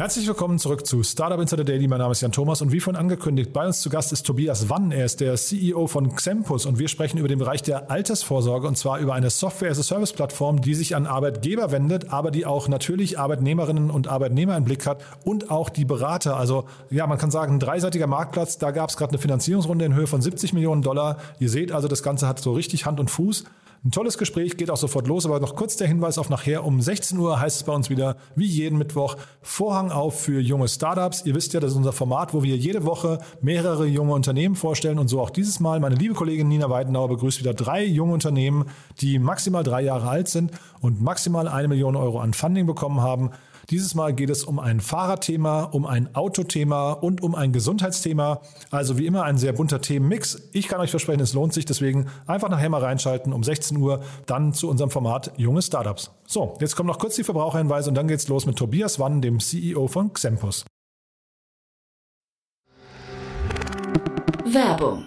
Herzlich 0.00 0.26
willkommen 0.26 0.58
zurück 0.58 0.86
zu 0.86 1.02
Startup 1.02 1.38
Insider 1.38 1.62
Daily. 1.62 1.86
Mein 1.86 1.98
Name 1.98 2.12
ist 2.12 2.22
Jan 2.22 2.32
Thomas 2.32 2.62
und 2.62 2.72
wie 2.72 2.80
vorhin 2.80 2.98
angekündigt, 2.98 3.52
bei 3.52 3.66
uns 3.66 3.82
zu 3.82 3.90
Gast 3.90 4.12
ist 4.12 4.22
Tobias 4.22 4.70
Wann. 4.70 4.92
Er 4.92 5.04
ist 5.04 5.20
der 5.20 5.36
CEO 5.36 5.88
von 5.88 6.14
Xempus 6.14 6.64
und 6.64 6.78
wir 6.78 6.88
sprechen 6.88 7.18
über 7.18 7.28
den 7.28 7.38
Bereich 7.38 7.60
der 7.60 7.90
Altersvorsorge 7.90 8.66
und 8.66 8.78
zwar 8.78 8.98
über 8.98 9.12
eine 9.12 9.28
Software-as-a-Service-Plattform, 9.28 10.62
die 10.62 10.72
sich 10.72 10.96
an 10.96 11.06
Arbeitgeber 11.06 11.70
wendet, 11.70 12.14
aber 12.14 12.30
die 12.30 12.46
auch 12.46 12.66
natürlich 12.66 13.18
Arbeitnehmerinnen 13.18 13.90
und 13.90 14.08
Arbeitnehmer 14.08 14.56
im 14.56 14.64
Blick 14.64 14.86
hat 14.86 15.02
und 15.26 15.50
auch 15.50 15.68
die 15.68 15.84
Berater. 15.84 16.38
Also 16.38 16.64
ja, 16.88 17.06
man 17.06 17.18
kann 17.18 17.30
sagen, 17.30 17.56
ein 17.56 17.60
dreiseitiger 17.60 18.06
Marktplatz. 18.06 18.56
Da 18.56 18.70
gab 18.70 18.88
es 18.88 18.96
gerade 18.96 19.10
eine 19.10 19.18
Finanzierungsrunde 19.18 19.84
in 19.84 19.94
Höhe 19.94 20.06
von 20.06 20.22
70 20.22 20.54
Millionen 20.54 20.80
Dollar. 20.80 21.18
Ihr 21.40 21.50
seht 21.50 21.72
also, 21.72 21.88
das 21.88 22.02
Ganze 22.02 22.26
hat 22.26 22.40
so 22.40 22.54
richtig 22.54 22.86
Hand 22.86 23.00
und 23.00 23.10
Fuß. 23.10 23.44
Ein 23.82 23.92
tolles 23.92 24.18
Gespräch, 24.18 24.58
geht 24.58 24.70
auch 24.70 24.76
sofort 24.76 25.06
los, 25.06 25.24
aber 25.24 25.40
noch 25.40 25.56
kurz 25.56 25.76
der 25.76 25.88
Hinweis 25.88 26.18
auf 26.18 26.28
nachher. 26.28 26.66
Um 26.66 26.82
16 26.82 27.18
Uhr 27.18 27.40
heißt 27.40 27.56
es 27.56 27.62
bei 27.62 27.72
uns 27.72 27.88
wieder, 27.88 28.16
wie 28.36 28.44
jeden 28.44 28.76
Mittwoch, 28.76 29.16
Vorhang 29.40 29.90
auf 29.90 30.20
für 30.20 30.38
junge 30.38 30.68
Startups. 30.68 31.24
Ihr 31.24 31.34
wisst 31.34 31.54
ja, 31.54 31.60
das 31.60 31.70
ist 31.70 31.78
unser 31.78 31.94
Format, 31.94 32.34
wo 32.34 32.42
wir 32.42 32.58
jede 32.58 32.84
Woche 32.84 33.20
mehrere 33.40 33.86
junge 33.86 34.12
Unternehmen 34.12 34.54
vorstellen 34.54 34.98
und 34.98 35.08
so 35.08 35.18
auch 35.18 35.30
dieses 35.30 35.60
Mal. 35.60 35.80
Meine 35.80 35.94
liebe 35.94 36.12
Kollegin 36.12 36.48
Nina 36.48 36.68
Weidenauer 36.68 37.08
begrüßt 37.08 37.40
wieder 37.40 37.54
drei 37.54 37.82
junge 37.82 38.12
Unternehmen, 38.12 38.66
die 39.00 39.18
maximal 39.18 39.62
drei 39.62 39.80
Jahre 39.80 40.10
alt 40.10 40.28
sind 40.28 40.52
und 40.82 41.00
maximal 41.00 41.48
eine 41.48 41.68
Million 41.68 41.96
Euro 41.96 42.20
an 42.20 42.34
Funding 42.34 42.66
bekommen 42.66 43.00
haben. 43.00 43.30
Dieses 43.70 43.94
Mal 43.94 44.12
geht 44.12 44.30
es 44.30 44.42
um 44.42 44.58
ein 44.58 44.80
Fahrradthema, 44.80 45.62
um 45.62 45.86
ein 45.86 46.12
Autothema 46.16 46.90
und 46.90 47.22
um 47.22 47.36
ein 47.36 47.52
Gesundheitsthema. 47.52 48.40
Also 48.72 48.98
wie 48.98 49.06
immer 49.06 49.22
ein 49.22 49.38
sehr 49.38 49.52
bunter 49.52 49.80
Themenmix. 49.80 50.48
Ich 50.52 50.66
kann 50.66 50.80
euch 50.80 50.90
versprechen, 50.90 51.20
es 51.20 51.34
lohnt 51.34 51.52
sich. 51.52 51.66
Deswegen 51.66 52.06
einfach 52.26 52.48
nachher 52.48 52.68
mal 52.68 52.82
reinschalten 52.82 53.32
um 53.32 53.44
16 53.44 53.76
Uhr, 53.76 54.02
dann 54.26 54.52
zu 54.52 54.68
unserem 54.68 54.90
Format 54.90 55.32
Junge 55.36 55.62
Startups. 55.62 56.10
So, 56.26 56.56
jetzt 56.60 56.74
kommen 56.74 56.88
noch 56.88 56.98
kurz 56.98 57.14
die 57.14 57.22
Verbraucherhinweise 57.22 57.90
und 57.90 57.94
dann 57.94 58.08
geht's 58.08 58.26
los 58.26 58.44
mit 58.44 58.56
Tobias 58.56 58.98
Wann, 58.98 59.22
dem 59.22 59.38
CEO 59.38 59.86
von 59.86 60.12
Xempus. 60.12 60.64
Werbung. 64.46 65.06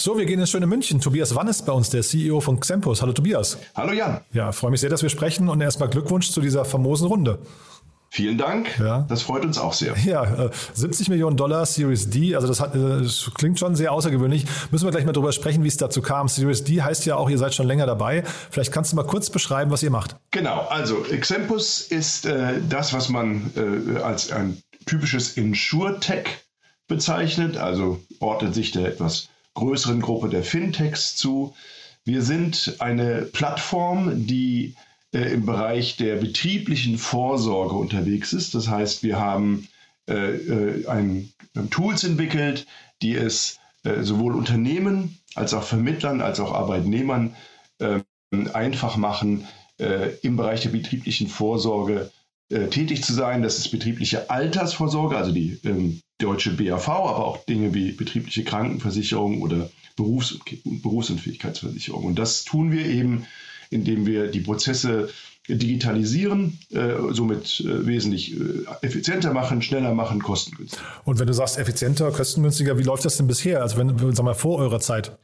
So, 0.00 0.16
wir 0.16 0.24
gehen 0.24 0.40
ins 0.40 0.48
schöne 0.48 0.66
München. 0.66 0.98
Tobias 0.98 1.34
Wann 1.34 1.46
ist 1.46 1.66
bei 1.66 1.72
uns, 1.72 1.90
der 1.90 2.00
CEO 2.00 2.40
von 2.40 2.58
Xempus. 2.58 3.02
Hallo 3.02 3.12
Tobias. 3.12 3.58
Hallo 3.74 3.92
Jan. 3.92 4.22
Ja, 4.32 4.50
freue 4.50 4.70
mich 4.70 4.80
sehr, 4.80 4.88
dass 4.88 5.02
wir 5.02 5.10
sprechen 5.10 5.50
und 5.50 5.60
erstmal 5.60 5.90
Glückwunsch 5.90 6.30
zu 6.30 6.40
dieser 6.40 6.64
famosen 6.64 7.06
Runde. 7.06 7.38
Vielen 8.08 8.38
Dank. 8.38 8.78
Ja. 8.78 9.04
Das 9.10 9.20
freut 9.20 9.44
uns 9.44 9.58
auch 9.58 9.74
sehr. 9.74 9.94
Ja, 9.98 10.46
äh, 10.46 10.50
70 10.72 11.10
Millionen 11.10 11.36
Dollar 11.36 11.66
Series 11.66 12.08
D, 12.08 12.34
also 12.34 12.48
das, 12.48 12.60
hat, 12.60 12.74
äh, 12.74 13.02
das 13.02 13.30
klingt 13.34 13.58
schon 13.58 13.76
sehr 13.76 13.92
außergewöhnlich. 13.92 14.46
Müssen 14.70 14.86
wir 14.86 14.90
gleich 14.90 15.04
mal 15.04 15.12
drüber 15.12 15.32
sprechen, 15.32 15.64
wie 15.64 15.68
es 15.68 15.76
dazu 15.76 16.00
kam. 16.00 16.28
Series 16.28 16.64
D 16.64 16.80
heißt 16.80 17.04
ja 17.04 17.16
auch, 17.16 17.28
ihr 17.28 17.36
seid 17.36 17.54
schon 17.54 17.66
länger 17.66 17.84
dabei. 17.84 18.24
Vielleicht 18.50 18.72
kannst 18.72 18.92
du 18.92 18.96
mal 18.96 19.04
kurz 19.04 19.28
beschreiben, 19.28 19.70
was 19.70 19.82
ihr 19.82 19.90
macht. 19.90 20.16
Genau, 20.30 20.66
also 20.70 21.04
Xempus 21.20 21.82
ist 21.82 22.24
äh, 22.24 22.54
das, 22.66 22.94
was 22.94 23.10
man 23.10 23.50
äh, 23.54 23.98
als 23.98 24.32
ein 24.32 24.62
typisches 24.86 25.36
Insure-Tech 25.36 26.24
bezeichnet, 26.88 27.58
also 27.58 28.00
ordnet 28.18 28.54
sich 28.54 28.70
der 28.70 28.86
etwas 28.86 29.28
größeren 29.54 30.00
Gruppe 30.00 30.28
der 30.28 30.42
Fintechs 30.42 31.16
zu. 31.16 31.54
Wir 32.04 32.22
sind 32.22 32.76
eine 32.78 33.22
Plattform, 33.22 34.26
die 34.26 34.74
äh, 35.12 35.32
im 35.32 35.46
Bereich 35.46 35.96
der 35.96 36.16
betrieblichen 36.16 36.98
Vorsorge 36.98 37.74
unterwegs 37.74 38.32
ist. 38.32 38.54
Das 38.54 38.68
heißt, 38.68 39.02
wir 39.02 39.18
haben 39.18 39.68
äh, 40.08 40.14
äh, 40.14 40.86
ein, 40.86 41.32
Tools 41.70 42.04
entwickelt, 42.04 42.66
die 43.02 43.14
es 43.14 43.58
äh, 43.82 44.02
sowohl 44.02 44.36
Unternehmen 44.36 45.18
als 45.34 45.52
auch 45.52 45.64
Vermittlern 45.64 46.20
als 46.20 46.38
auch 46.38 46.52
Arbeitnehmern 46.52 47.34
ähm, 47.80 48.04
einfach 48.52 48.96
machen, 48.96 49.46
äh, 49.78 50.10
im 50.22 50.36
Bereich 50.36 50.62
der 50.62 50.70
betrieblichen 50.70 51.28
Vorsorge 51.28 52.10
äh, 52.50 52.66
tätig 52.68 53.04
zu 53.04 53.14
sein. 53.14 53.42
Das 53.42 53.58
ist 53.58 53.70
betriebliche 53.70 54.28
Altersvorsorge, 54.28 55.16
also 55.16 55.32
die 55.32 55.58
ähm, 55.64 56.00
deutsche 56.18 56.50
BAV, 56.50 56.88
aber 56.88 57.24
auch 57.24 57.44
Dinge 57.44 57.74
wie 57.74 57.92
betriebliche 57.92 58.44
Krankenversicherung 58.44 59.40
oder 59.40 59.70
Berufs- 59.96 60.32
und 60.64 60.82
Berufsunfähigkeitsversicherung. 60.82 62.04
Und 62.04 62.18
das 62.18 62.44
tun 62.44 62.72
wir 62.72 62.86
eben, 62.86 63.26
indem 63.70 64.06
wir 64.06 64.28
die 64.28 64.40
Prozesse 64.40 65.10
digitalisieren, 65.48 66.58
äh, 66.70 66.94
somit 67.10 67.60
äh, 67.60 67.86
wesentlich 67.86 68.38
äh, 68.38 68.64
effizienter 68.82 69.32
machen, 69.32 69.62
schneller 69.62 69.94
machen, 69.94 70.22
kostengünstiger. 70.22 70.82
Und 71.04 71.18
wenn 71.18 71.26
du 71.26 71.32
sagst 71.32 71.58
effizienter, 71.58 72.10
kostengünstiger, 72.12 72.78
wie 72.78 72.82
läuft 72.82 73.04
das 73.04 73.16
denn 73.16 73.26
bisher? 73.26 73.62
Also 73.62 73.76
wenn, 73.76 74.14
sag 74.14 74.24
mal, 74.24 74.34
vor 74.34 74.58
eurer 74.58 74.80
Zeit? 74.80 75.18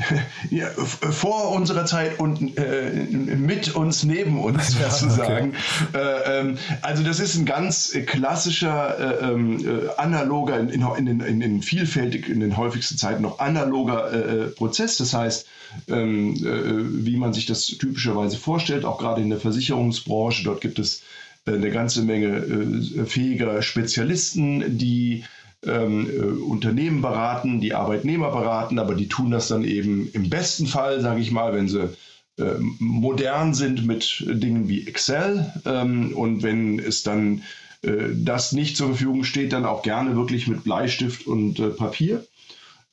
Ja, 0.50 0.68
vor 0.68 1.52
unserer 1.52 1.84
Zeit 1.86 2.18
und 2.18 2.56
äh, 2.58 2.90
mit 2.90 3.74
uns, 3.74 4.04
neben 4.04 4.40
uns 4.40 4.74
Ja, 4.80 4.90
sozusagen. 4.90 5.54
Äh, 5.92 6.40
ähm, 6.40 6.58
also 6.82 7.02
das 7.02 7.20
ist 7.20 7.36
ein 7.36 7.44
ganz 7.44 7.92
klassischer, 8.06 9.20
äh, 9.22 9.30
ähm, 9.30 9.58
äh, 9.66 9.88
analoger, 9.96 10.58
in, 10.58 10.68
in, 10.68 11.06
in, 11.06 11.20
in, 11.20 11.40
in 11.40 11.62
vielfältig, 11.62 12.28
in 12.28 12.40
den 12.40 12.56
häufigsten 12.56 12.96
Zeiten 12.96 13.22
noch 13.22 13.38
analoger 13.38 14.12
äh, 14.12 14.46
Prozess. 14.48 14.96
Das 14.96 15.14
heißt, 15.14 15.46
ähm, 15.88 16.34
äh, 16.34 17.06
wie 17.06 17.16
man 17.16 17.32
sich 17.32 17.46
das 17.46 17.66
typischerweise 17.66 18.36
vorstellt, 18.36 18.84
auch 18.84 18.98
gerade 18.98 19.22
in 19.22 19.30
der 19.30 19.40
Versicherungsbranche, 19.40 20.44
dort 20.44 20.60
gibt 20.60 20.78
es 20.78 21.02
äh, 21.46 21.52
eine 21.52 21.70
ganze 21.70 22.02
Menge 22.02 22.36
äh, 22.36 23.04
fähiger 23.04 23.62
Spezialisten, 23.62 24.78
die 24.78 25.24
ähm, 25.66 26.08
äh, 26.08 26.20
Unternehmen 26.42 27.02
beraten, 27.02 27.60
die 27.60 27.74
Arbeitnehmer 27.74 28.30
beraten, 28.30 28.78
aber 28.78 28.94
die 28.94 29.08
tun 29.08 29.30
das 29.30 29.48
dann 29.48 29.64
eben 29.64 30.10
im 30.12 30.30
besten 30.30 30.66
Fall, 30.66 31.00
sage 31.00 31.20
ich 31.20 31.30
mal, 31.30 31.54
wenn 31.54 31.68
sie 31.68 31.90
äh, 32.38 32.54
modern 32.78 33.54
sind 33.54 33.86
mit 33.86 34.24
Dingen 34.26 34.68
wie 34.68 34.86
Excel 34.86 35.52
ähm, 35.66 36.16
und 36.16 36.42
wenn 36.42 36.78
es 36.78 37.02
dann 37.02 37.42
äh, 37.82 38.08
das 38.14 38.52
nicht 38.52 38.76
zur 38.76 38.88
Verfügung 38.88 39.24
steht, 39.24 39.52
dann 39.52 39.66
auch 39.66 39.82
gerne 39.82 40.16
wirklich 40.16 40.48
mit 40.48 40.64
Bleistift 40.64 41.26
und 41.26 41.58
äh, 41.58 41.68
Papier. 41.68 42.24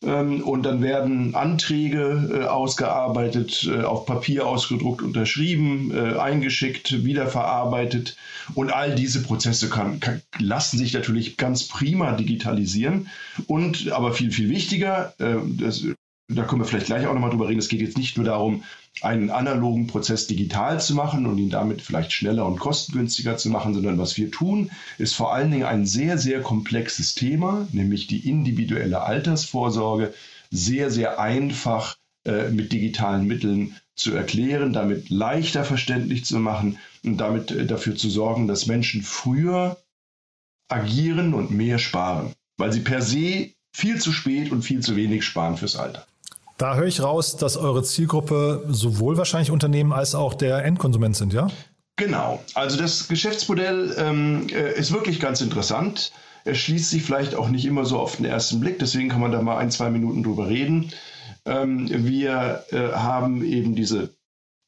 Ähm, 0.04 0.44
und 0.44 0.64
dann 0.64 0.82
werden 0.82 1.34
Anträge 1.34 2.30
äh, 2.32 2.46
ausgearbeitet, 2.46 3.68
äh, 3.68 3.82
auf 3.84 4.06
Papier 4.06 4.46
ausgedruckt, 4.46 5.02
unterschrieben, 5.02 5.92
äh, 5.92 6.18
eingeschickt, 6.20 7.04
wiederverarbeitet. 7.04 8.16
Und 8.54 8.72
all 8.72 8.94
diese 8.94 9.24
Prozesse 9.24 9.70
kann, 9.70 10.00
kann, 10.00 10.22
lassen 10.38 10.78
sich 10.78 10.94
natürlich 10.94 11.38
ganz 11.38 11.68
prima 11.68 12.12
digitalisieren. 12.12 13.10
Und 13.48 13.92
aber 13.92 14.14
viel, 14.14 14.32
viel 14.32 14.50
wichtiger, 14.50 15.14
das, 15.18 15.84
da 16.30 16.44
können 16.44 16.62
wir 16.62 16.66
vielleicht 16.66 16.88
gleich 16.88 17.08
auch 17.08 17.14
nochmal 17.14 17.30
drüber 17.30 17.48
reden, 17.48 17.60
es 17.60 17.68
geht 17.68 17.82
jetzt 17.82 17.98
nicht 17.98 18.18
nur 18.18 18.26
darum, 18.26 18.64
einen 19.02 19.30
analogen 19.30 19.88
Prozess 19.88 20.28
digital 20.28 20.80
zu 20.82 20.96
machen 20.96 21.26
und 21.26 21.38
ihn 21.38 21.50
damit 21.50 21.82
vielleicht 21.82 22.14
schneller 22.14 22.46
und 22.46 22.60
kostengünstiger 22.60 23.38
zu 23.38 23.50
machen, 23.50 23.74
sondern 23.74 23.98
was 23.98 24.18
wir 24.18 24.32
tun, 24.32 24.72
ist 24.98 25.16
vor 25.16 25.34
allen 25.34 25.52
Dingen 25.52 25.66
ein 25.66 25.86
sehr, 25.86 26.18
sehr 26.18 26.42
komplexes 26.42 27.16
Thema, 27.16 27.68
nämlich 27.72 28.08
die 28.08 28.28
individuelle 28.28 29.02
Altersvorsorge, 29.02 30.14
sehr, 30.52 30.90
sehr 30.92 31.20
einfach 31.20 31.98
äh, 32.26 32.50
mit 32.50 32.72
digitalen 32.72 33.26
Mitteln 33.26 33.76
zu 33.96 34.14
erklären, 34.14 34.74
damit 34.74 35.10
leichter 35.10 35.64
verständlich 35.64 36.26
zu 36.26 36.40
machen 36.40 36.78
und 37.04 37.18
damit 37.18 37.52
äh, 37.52 37.66
dafür 37.66 37.96
zu 37.96 38.10
sorgen, 38.10 38.48
dass 38.48 38.68
Menschen 38.68 39.02
früher 39.02 39.78
agieren 40.70 41.34
und 41.34 41.52
mehr 41.52 41.80
sparen, 41.80 42.34
weil 42.58 42.72
sie 42.74 42.82
per 42.82 43.02
se 43.02 43.52
viel 43.74 44.00
zu 44.00 44.12
spät 44.12 44.52
und 44.52 44.64
viel 44.64 44.82
zu 44.82 44.96
wenig 44.96 45.24
sparen 45.24 45.58
fürs 45.58 45.76
Alter. 45.76 46.06
Da 46.57 46.75
höre 46.75 46.88
ich 46.88 47.01
raus, 47.01 47.38
dass 47.38 47.56
eure 47.56 47.83
Zielgruppe 47.83 48.65
sowohl 48.68 49.18
wahrscheinlich 49.18 49.51
Unternehmen 49.51 49.94
als 49.94 50.15
auch 50.15 50.33
der 50.33 50.65
Endkonsument 50.65 51.15
sind, 51.15 51.33
ja? 51.33 51.48
Genau. 51.98 52.44
Also 52.56 52.77
das 52.77 53.07
Geschäftsmodell 53.07 53.95
ähm, 53.98 54.48
äh, 54.51 54.74
ist 54.77 54.92
wirklich 54.92 55.19
ganz 55.19 55.42
interessant. 55.42 56.12
Es 56.45 56.57
schließt 56.59 56.89
sich 56.89 57.04
vielleicht 57.04 57.36
auch 57.36 57.50
nicht 57.50 57.65
immer 57.65 57.86
so 57.86 58.00
auf 58.00 58.15
den 58.18 58.25
ersten 58.25 58.59
Blick, 58.59 58.80
deswegen 58.80 59.09
kann 59.09 59.19
man 59.19 59.31
da 59.31 59.42
mal 59.42 59.57
ein, 59.57 59.69
zwei 59.69 59.89
Minuten 59.89 60.24
drüber 60.24 60.48
reden. 60.48 60.92
Ähm, 61.45 61.89
wir 61.89 62.63
äh, 62.71 62.94
haben 62.94 63.44
eben 63.44 63.75
diese 63.75 64.15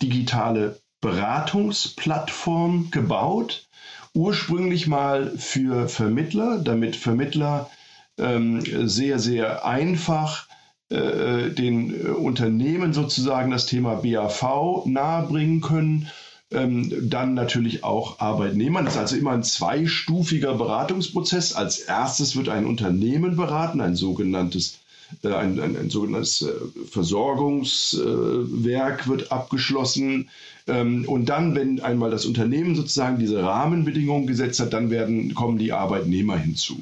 digitale 0.02 0.80
Beratungsplattform 1.02 2.92
gebaut, 2.92 3.68
ursprünglich 4.14 4.88
mal 4.88 5.32
für 5.38 5.88
Vermittler, 5.88 6.60
damit 6.60 6.96
Vermittler 6.96 7.70
ähm, 8.18 8.62
sehr, 8.88 9.20
sehr 9.20 9.66
einfach 9.66 10.49
äh, 10.90 11.52
den 11.52 11.94
äh, 11.94 12.10
Unternehmen 12.10 12.94
sozusagen 12.94 13.52
das 13.52 13.68
Thema 13.68 13.96
BAV 13.96 14.86
nahebringen 14.86 15.62
können. 15.62 16.08
Ähm, 16.52 16.92
dann 17.08 17.36
natürlich 17.36 17.84
auch 17.84 18.20
Arbeitnehmern. 18.20 18.86
Das 18.86 18.96
ist 18.96 19.00
also 19.00 19.16
immer 19.18 19.34
ein 19.34 19.44
zweistufiger 19.44 20.56
Beratungsprozess. 20.56 21.54
Als 21.54 21.78
erstes 21.78 22.36
wird 22.36 22.50
ein 22.50 22.66
Unternehmen 22.66 23.36
beraten, 23.36 23.82
ein 23.82 23.96
sogenanntes 23.96 24.80
äh, 25.24 25.28
ein, 25.28 25.60
ein, 25.60 25.78
ein, 25.78 25.92
sogenanntes 25.92 26.44
Versorgungswerk 26.90 29.08
wird 29.08 29.32
abgeschlossen. 29.32 30.30
Ähm, 30.66 31.06
und 31.08 31.28
dann, 31.28 31.54
wenn 31.54 31.82
einmal 31.82 32.10
das 32.10 32.26
Unternehmen 32.26 32.76
sozusagen 32.76 33.20
diese 33.20 33.44
Rahmenbedingungen 33.44 34.26
gesetzt 34.26 34.60
hat, 34.60 34.74
dann 34.74 34.90
werden, 34.90 35.36
kommen 35.36 35.60
die 35.60 35.72
Arbeitnehmer 35.72 36.38
hinzu. 36.38 36.82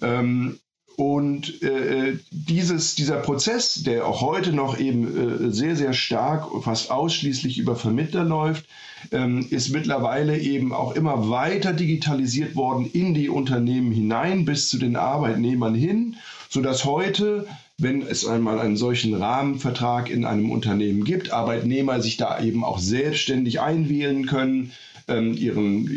Mhm. 0.00 0.58
Und 0.98 1.62
äh, 1.62 2.18
dieses, 2.32 2.96
dieser 2.96 3.18
Prozess, 3.18 3.84
der 3.84 4.04
auch 4.04 4.20
heute 4.20 4.52
noch 4.52 4.80
eben 4.80 5.46
äh, 5.46 5.52
sehr, 5.52 5.76
sehr 5.76 5.92
stark, 5.92 6.48
fast 6.64 6.90
ausschließlich 6.90 7.56
über 7.58 7.76
Vermittler 7.76 8.24
läuft, 8.24 8.66
ähm, 9.12 9.46
ist 9.50 9.68
mittlerweile 9.68 10.36
eben 10.36 10.72
auch 10.72 10.96
immer 10.96 11.30
weiter 11.30 11.72
digitalisiert 11.72 12.56
worden 12.56 12.90
in 12.92 13.14
die 13.14 13.28
Unternehmen 13.28 13.92
hinein 13.92 14.44
bis 14.44 14.70
zu 14.70 14.76
den 14.76 14.96
Arbeitnehmern 14.96 15.76
hin, 15.76 16.16
sodass 16.48 16.84
heute 16.84 17.46
wenn 17.80 18.02
es 18.02 18.26
einmal 18.26 18.58
einen 18.58 18.76
solchen 18.76 19.14
Rahmenvertrag 19.14 20.10
in 20.10 20.24
einem 20.24 20.50
Unternehmen 20.50 21.04
gibt, 21.04 21.30
Arbeitnehmer 21.30 22.00
sich 22.00 22.16
da 22.16 22.40
eben 22.42 22.64
auch 22.64 22.80
selbstständig 22.80 23.60
einwählen 23.60 24.26
können, 24.26 24.72
ähm, 25.08 25.34
ihren, 25.34 25.88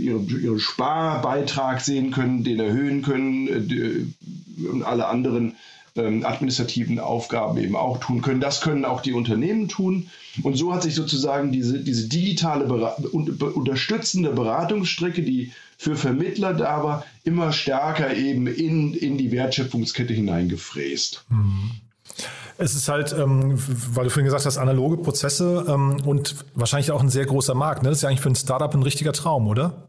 ihren, 0.00 0.28
ihren 0.28 0.60
Sparbeitrag 0.60 1.80
sehen 1.80 2.10
können, 2.10 2.44
den 2.44 2.60
erhöhen 2.60 3.02
können 3.02 3.48
äh, 3.48 4.66
und 4.68 4.82
alle 4.82 5.06
anderen 5.06 5.54
ähm, 5.96 6.24
administrativen 6.24 6.98
Aufgaben 6.98 7.58
eben 7.58 7.76
auch 7.76 7.98
tun 7.98 8.22
können. 8.22 8.40
Das 8.40 8.60
können 8.60 8.84
auch 8.84 9.00
die 9.00 9.12
Unternehmen 9.12 9.68
tun. 9.68 10.10
Und 10.42 10.56
so 10.56 10.72
hat 10.72 10.82
sich 10.82 10.94
sozusagen 10.94 11.52
diese, 11.52 11.80
diese 11.80 12.08
digitale 12.08 12.64
unterstützende 12.66 14.30
Beratungsstrecke, 14.30 15.22
die 15.22 15.52
für 15.76 15.96
Vermittler 15.96 16.54
da 16.54 16.82
war, 16.82 17.04
immer 17.24 17.52
stärker 17.52 18.16
eben 18.16 18.46
in, 18.46 18.94
in 18.94 19.18
die 19.18 19.32
Wertschöpfungskette 19.32 20.12
hineingefräst. 20.12 21.24
Mhm. 21.30 21.70
Es 22.60 22.74
ist 22.74 22.88
halt, 22.88 23.12
ähm, 23.12 23.54
weil 23.94 24.04
du 24.04 24.10
vorhin 24.10 24.24
gesagt 24.24 24.44
hast, 24.44 24.58
analoge 24.58 24.96
Prozesse 24.96 25.64
ähm, 25.68 25.98
und 26.04 26.34
wahrscheinlich 26.54 26.90
auch 26.90 27.00
ein 27.00 27.08
sehr 27.08 27.24
großer 27.24 27.54
Markt. 27.54 27.84
Ne? 27.84 27.88
Das 27.88 27.98
ist 27.98 28.02
ja 28.02 28.08
eigentlich 28.08 28.20
für 28.20 28.30
ein 28.30 28.34
Startup 28.34 28.74
ein 28.74 28.82
richtiger 28.82 29.12
Traum, 29.12 29.46
oder? 29.46 29.88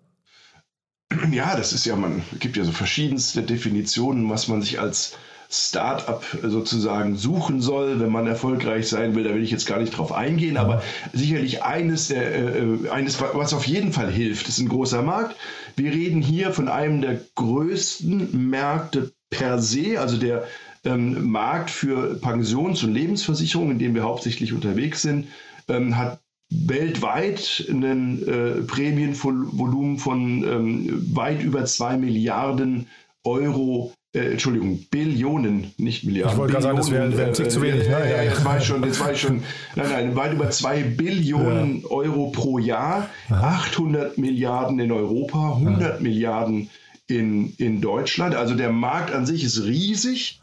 Ja, 1.32 1.58
das 1.58 1.74
ist 1.74 1.86
ja, 1.86 1.96
man 1.96 2.22
gibt 2.40 2.56
ja 2.56 2.64
so 2.64 2.72
verschiedenste 2.72 3.42
Definitionen, 3.42 4.30
was 4.30 4.48
man 4.48 4.62
sich 4.62 4.80
als 4.80 5.18
Startup 5.52 6.24
sozusagen 6.44 7.16
suchen 7.16 7.60
soll, 7.60 8.00
wenn 8.00 8.12
man 8.12 8.28
erfolgreich 8.28 8.88
sein 8.88 9.16
will. 9.16 9.24
Da 9.24 9.34
will 9.34 9.44
ich 9.44 9.50
jetzt 9.50 9.66
gar 9.66 9.80
nicht 9.80 9.98
drauf 9.98 10.12
eingehen, 10.12 10.58
aber 10.58 10.84
sicherlich 11.12 11.64
eines, 11.64 12.10
der, 12.10 12.56
äh, 12.56 12.90
eines, 12.92 13.20
was 13.20 13.56
auf 13.56 13.66
jeden 13.66 13.92
Fall 13.92 14.12
hilft, 14.12 14.48
ist 14.48 14.60
ein 14.60 14.70
großer 14.70 15.02
Markt. 15.02 15.36
Wir 15.76 15.92
reden 15.92 16.22
hier 16.22 16.54
von 16.54 16.68
einem 16.68 17.02
der 17.02 17.20
größten 17.34 18.48
Märkte 18.48 19.12
per 19.32 19.60
se, 19.60 20.00
also 20.00 20.18
der 20.18 20.44
ähm, 20.86 21.30
Markt 21.30 21.70
für 21.70 22.16
Pensions- 22.16 22.84
und 22.84 22.94
Lebensversicherungen, 22.94 23.74
in 23.74 23.80
dem 23.80 23.96
wir 23.96 24.04
hauptsächlich 24.04 24.54
unterwegs 24.54 25.02
sind, 25.02 25.28
ähm, 25.68 25.98
hat 25.98 26.20
weltweit 26.52 27.66
ein 27.70 28.28
äh, 28.28 28.62
Prämienvolumen 28.62 29.98
von 29.98 30.44
ähm, 30.44 31.16
weit 31.16 31.44
über 31.44 31.66
zwei 31.66 31.98
Milliarden 31.98 32.88
Euro 33.24 33.94
äh, 34.14 34.32
Entschuldigung, 34.32 34.80
Billionen, 34.90 35.72
nicht 35.78 36.04
Milliarden. 36.04 36.34
Ich 36.34 36.38
wollte 36.40 36.54
gerade 36.54 36.64
sagen, 36.64 36.78
das 36.78 36.90
wäre 36.90 37.16
wär 37.16 37.28
ein 37.28 37.34
Tick 37.34 37.52
zu 37.52 37.62
wenig. 37.62 37.88
Ne? 37.88 37.92
Ja, 37.92 38.06
ja, 38.06 38.24
jetzt 38.24 38.44
war 38.44 38.58
ich 38.58 38.64
schon, 38.64 38.84
jetzt 38.84 39.00
war 39.00 39.12
ich 39.12 39.22
schon, 39.22 39.44
nein, 39.76 39.90
nein, 39.92 40.16
weit 40.16 40.34
über 40.34 40.50
zwei 40.50 40.82
Billionen 40.82 41.82
ja. 41.82 41.90
Euro 41.90 42.32
pro 42.32 42.58
Jahr, 42.58 43.10
Aha. 43.30 43.60
800 43.60 44.18
Milliarden 44.18 44.80
in 44.80 44.92
Europa, 44.92 45.54
100 45.54 45.92
Aha. 45.92 46.00
Milliarden 46.00 46.70
in, 47.10 47.54
in 47.58 47.82
Deutschland. 47.82 48.36
Also 48.36 48.56
der 48.56 48.72
Markt 48.72 49.14
an 49.14 49.26
sich 49.26 49.44
ist 49.44 49.64
riesig. 49.64 50.42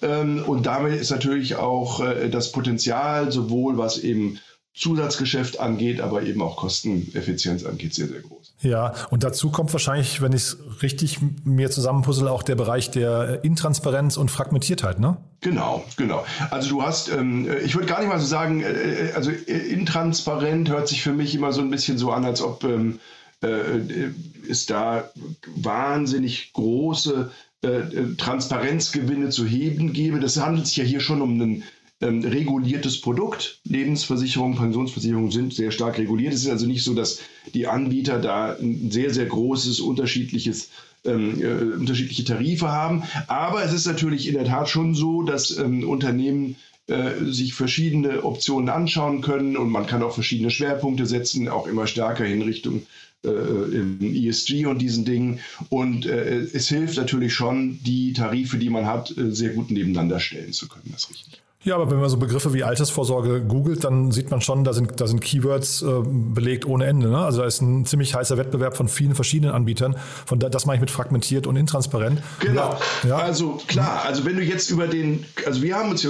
Ähm, 0.00 0.44
und 0.46 0.66
damit 0.66 1.00
ist 1.00 1.10
natürlich 1.10 1.56
auch 1.56 2.00
äh, 2.00 2.28
das 2.28 2.52
Potenzial, 2.52 3.32
sowohl 3.32 3.78
was 3.78 3.98
eben 3.98 4.38
Zusatzgeschäft 4.78 5.58
angeht, 5.58 6.00
aber 6.00 6.22
eben 6.22 6.40
auch 6.40 6.56
Kosteneffizienz 6.56 7.64
angeht, 7.64 7.94
sehr, 7.94 8.06
sehr 8.06 8.20
groß. 8.20 8.54
Ja, 8.60 8.94
und 9.10 9.24
dazu 9.24 9.50
kommt 9.50 9.72
wahrscheinlich, 9.72 10.22
wenn 10.22 10.32
ich 10.32 10.42
es 10.42 10.58
richtig 10.82 11.18
mir 11.42 11.68
zusammenpuzzle, 11.70 12.30
auch 12.30 12.44
der 12.44 12.54
Bereich 12.54 12.92
der 12.92 13.42
Intransparenz 13.42 14.16
und 14.16 14.30
Fragmentiertheit, 14.30 15.00
ne? 15.00 15.16
Genau, 15.40 15.84
genau. 15.96 16.24
Also 16.50 16.68
du 16.68 16.82
hast, 16.82 17.08
ähm, 17.08 17.48
ich 17.64 17.74
würde 17.74 17.88
gar 17.88 17.98
nicht 17.98 18.08
mal 18.08 18.20
so 18.20 18.26
sagen, 18.26 18.62
äh, 18.62 18.70
äh 18.70 19.12
also 19.14 19.32
äh, 19.32 19.52
intransparent 19.52 20.68
hört 20.68 20.86
sich 20.86 21.02
für 21.02 21.12
mich 21.12 21.34
immer 21.34 21.52
so 21.52 21.60
ein 21.60 21.70
bisschen 21.70 21.98
so 21.98 22.12
an, 22.12 22.24
als 22.24 22.40
ob 22.40 22.62
ähm, 22.62 23.00
äh, 23.00 23.17
es 23.40 24.66
da 24.66 25.10
wahnsinnig 25.56 26.52
große 26.52 27.30
äh, 27.62 28.14
Transparenzgewinne 28.16 29.30
zu 29.30 29.46
heben 29.46 29.92
gäbe. 29.92 30.20
Das 30.20 30.40
handelt 30.40 30.66
sich 30.66 30.76
ja 30.76 30.84
hier 30.84 31.00
schon 31.00 31.22
um 31.22 31.40
einen 31.40 31.64
ähm, 32.00 32.22
reguliertes 32.22 33.00
Produkt. 33.00 33.60
Lebensversicherungen, 33.64 34.56
Pensionsversicherungen 34.56 35.30
sind 35.30 35.54
sehr 35.54 35.72
stark 35.72 35.98
reguliert. 35.98 36.32
Es 36.32 36.44
ist 36.44 36.50
also 36.50 36.66
nicht 36.66 36.84
so, 36.84 36.94
dass 36.94 37.20
die 37.54 37.66
Anbieter 37.66 38.18
da 38.20 38.54
ein 38.54 38.90
sehr, 38.90 39.12
sehr 39.12 39.26
großes, 39.26 39.80
unterschiedliches 39.80 40.70
ähm, 41.04 41.40
äh, 41.40 41.74
unterschiedliche 41.74 42.24
Tarife 42.24 42.68
haben. 42.70 43.02
Aber 43.26 43.64
es 43.64 43.72
ist 43.72 43.86
natürlich 43.86 44.28
in 44.28 44.34
der 44.34 44.44
Tat 44.44 44.68
schon 44.68 44.94
so, 44.94 45.22
dass 45.22 45.56
ähm, 45.56 45.88
Unternehmen 45.88 46.56
äh, 46.88 47.24
sich 47.26 47.54
verschiedene 47.54 48.24
Optionen 48.24 48.68
anschauen 48.68 49.20
können 49.20 49.56
und 49.56 49.70
man 49.70 49.86
kann 49.86 50.02
auch 50.02 50.14
verschiedene 50.14 50.50
Schwerpunkte 50.50 51.06
setzen, 51.06 51.48
auch 51.48 51.66
immer 51.66 51.86
stärker 51.86 52.24
in 52.24 52.42
Richtung 52.42 52.86
äh, 53.24 54.28
ESG 54.28 54.66
und 54.66 54.78
diesen 54.78 55.04
Dingen. 55.04 55.40
Und 55.68 56.06
äh, 56.06 56.38
es 56.38 56.68
hilft 56.68 56.96
natürlich 56.96 57.34
schon, 57.34 57.78
die 57.82 58.12
Tarife, 58.12 58.58
die 58.58 58.70
man 58.70 58.86
hat, 58.86 59.16
äh, 59.16 59.30
sehr 59.32 59.50
gut 59.50 59.70
nebeneinander 59.70 60.20
stellen 60.20 60.52
zu 60.52 60.68
können. 60.68 60.90
Das 60.92 61.04
ist 61.04 61.10
richtig. 61.10 61.42
Ja, 61.64 61.74
aber 61.74 61.90
wenn 61.90 61.98
man 61.98 62.08
so 62.08 62.18
Begriffe 62.18 62.54
wie 62.54 62.62
Altersvorsorge 62.62 63.42
googelt, 63.42 63.82
dann 63.82 64.12
sieht 64.12 64.30
man 64.30 64.40
schon, 64.40 64.62
da 64.62 64.72
sind, 64.72 65.00
da 65.00 65.08
sind 65.08 65.20
Keywords 65.20 65.82
äh, 65.82 66.02
belegt 66.04 66.64
ohne 66.66 66.86
Ende. 66.86 67.08
Ne? 67.08 67.18
Also 67.18 67.40
da 67.40 67.46
ist 67.46 67.60
ein 67.60 67.84
ziemlich 67.84 68.14
heißer 68.14 68.38
Wettbewerb 68.38 68.76
von 68.76 68.86
vielen 68.86 69.16
verschiedenen 69.16 69.52
Anbietern. 69.52 69.96
Von 70.24 70.38
da, 70.38 70.48
das 70.48 70.66
mache 70.66 70.76
ich 70.76 70.80
mit 70.80 70.90
fragmentiert 70.90 71.48
und 71.48 71.56
intransparent. 71.56 72.22
Genau. 72.38 72.78
Ja. 73.06 73.16
Also 73.16 73.58
klar, 73.66 74.04
also 74.04 74.24
wenn 74.24 74.36
du 74.36 74.42
jetzt 74.42 74.70
über 74.70 74.86
den, 74.86 75.24
also 75.46 75.60
wir 75.60 75.74
haben 75.74 75.90
uns, 75.90 76.04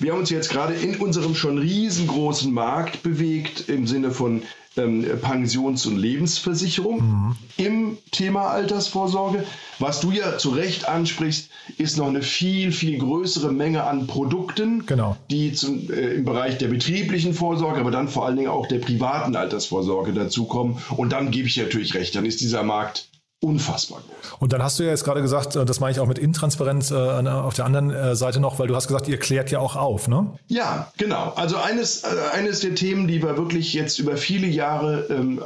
wir 0.00 0.12
haben 0.12 0.18
uns 0.18 0.30
jetzt 0.30 0.50
gerade 0.50 0.74
in 0.74 0.96
unserem 0.96 1.36
schon 1.36 1.58
riesengroßen 1.58 2.52
Markt 2.52 3.04
bewegt 3.04 3.68
im 3.68 3.86
Sinne 3.86 4.10
von 4.10 4.42
ähm, 4.76 5.04
Pensions- 5.20 5.86
und 5.86 5.96
Lebensversicherung 5.96 7.00
mhm. 7.00 7.36
im 7.56 7.98
Thema 8.10 8.48
Altersvorsorge. 8.48 9.44
Was 9.78 10.00
du 10.00 10.10
ja 10.10 10.38
zu 10.38 10.50
Recht 10.50 10.88
ansprichst, 10.88 11.50
ist 11.78 11.98
noch 11.98 12.08
eine 12.08 12.22
viel, 12.22 12.72
viel 12.72 12.98
größere 12.98 13.52
Menge 13.52 13.84
an 13.84 14.06
Produkten, 14.06 14.86
genau. 14.86 15.16
die 15.30 15.52
zum, 15.52 15.90
äh, 15.90 16.14
im 16.14 16.24
Bereich 16.24 16.58
der 16.58 16.68
betrieblichen 16.68 17.34
Vorsorge, 17.34 17.80
aber 17.80 17.90
dann 17.90 18.08
vor 18.08 18.26
allen 18.26 18.36
Dingen 18.36 18.50
auch 18.50 18.66
der 18.66 18.78
privaten 18.78 19.36
Altersvorsorge 19.36 20.12
dazukommen. 20.12 20.78
Und 20.96 21.12
dann 21.12 21.30
gebe 21.30 21.48
ich 21.48 21.56
natürlich 21.56 21.94
recht, 21.94 22.14
dann 22.14 22.24
ist 22.24 22.40
dieser 22.40 22.62
Markt 22.62 23.08
unfassbar 23.42 24.00
groß. 24.00 24.38
Und 24.38 24.52
dann 24.52 24.62
hast 24.62 24.78
du 24.78 24.84
ja 24.84 24.90
jetzt 24.90 25.04
gerade 25.04 25.20
gesagt, 25.20 25.56
äh, 25.56 25.64
das 25.64 25.80
meine 25.80 25.92
ich 25.92 26.00
auch 26.00 26.06
mit 26.06 26.18
Intransparenz 26.18 26.90
äh, 26.90 26.94
auf 26.94 27.54
der 27.54 27.64
anderen 27.64 27.90
äh, 27.90 28.14
Seite 28.14 28.40
noch, 28.40 28.58
weil 28.58 28.68
du 28.68 28.76
hast 28.76 28.86
gesagt, 28.86 29.08
ihr 29.08 29.18
klärt 29.18 29.50
ja 29.50 29.58
auch 29.58 29.76
auf, 29.76 30.08
ne? 30.08 30.32
Ja, 30.46 30.92
genau. 30.96 31.32
Also 31.34 31.56
eines, 31.56 32.04
eines 32.04 32.60
der 32.60 32.74
Themen, 32.74 33.08
die 33.08 33.22
wir 33.22 33.36
wirklich 33.36 33.74
jetzt 33.74 33.98
über 33.98 34.16
viele 34.16 34.46
Jahre 34.46 35.06
ähm, 35.10 35.42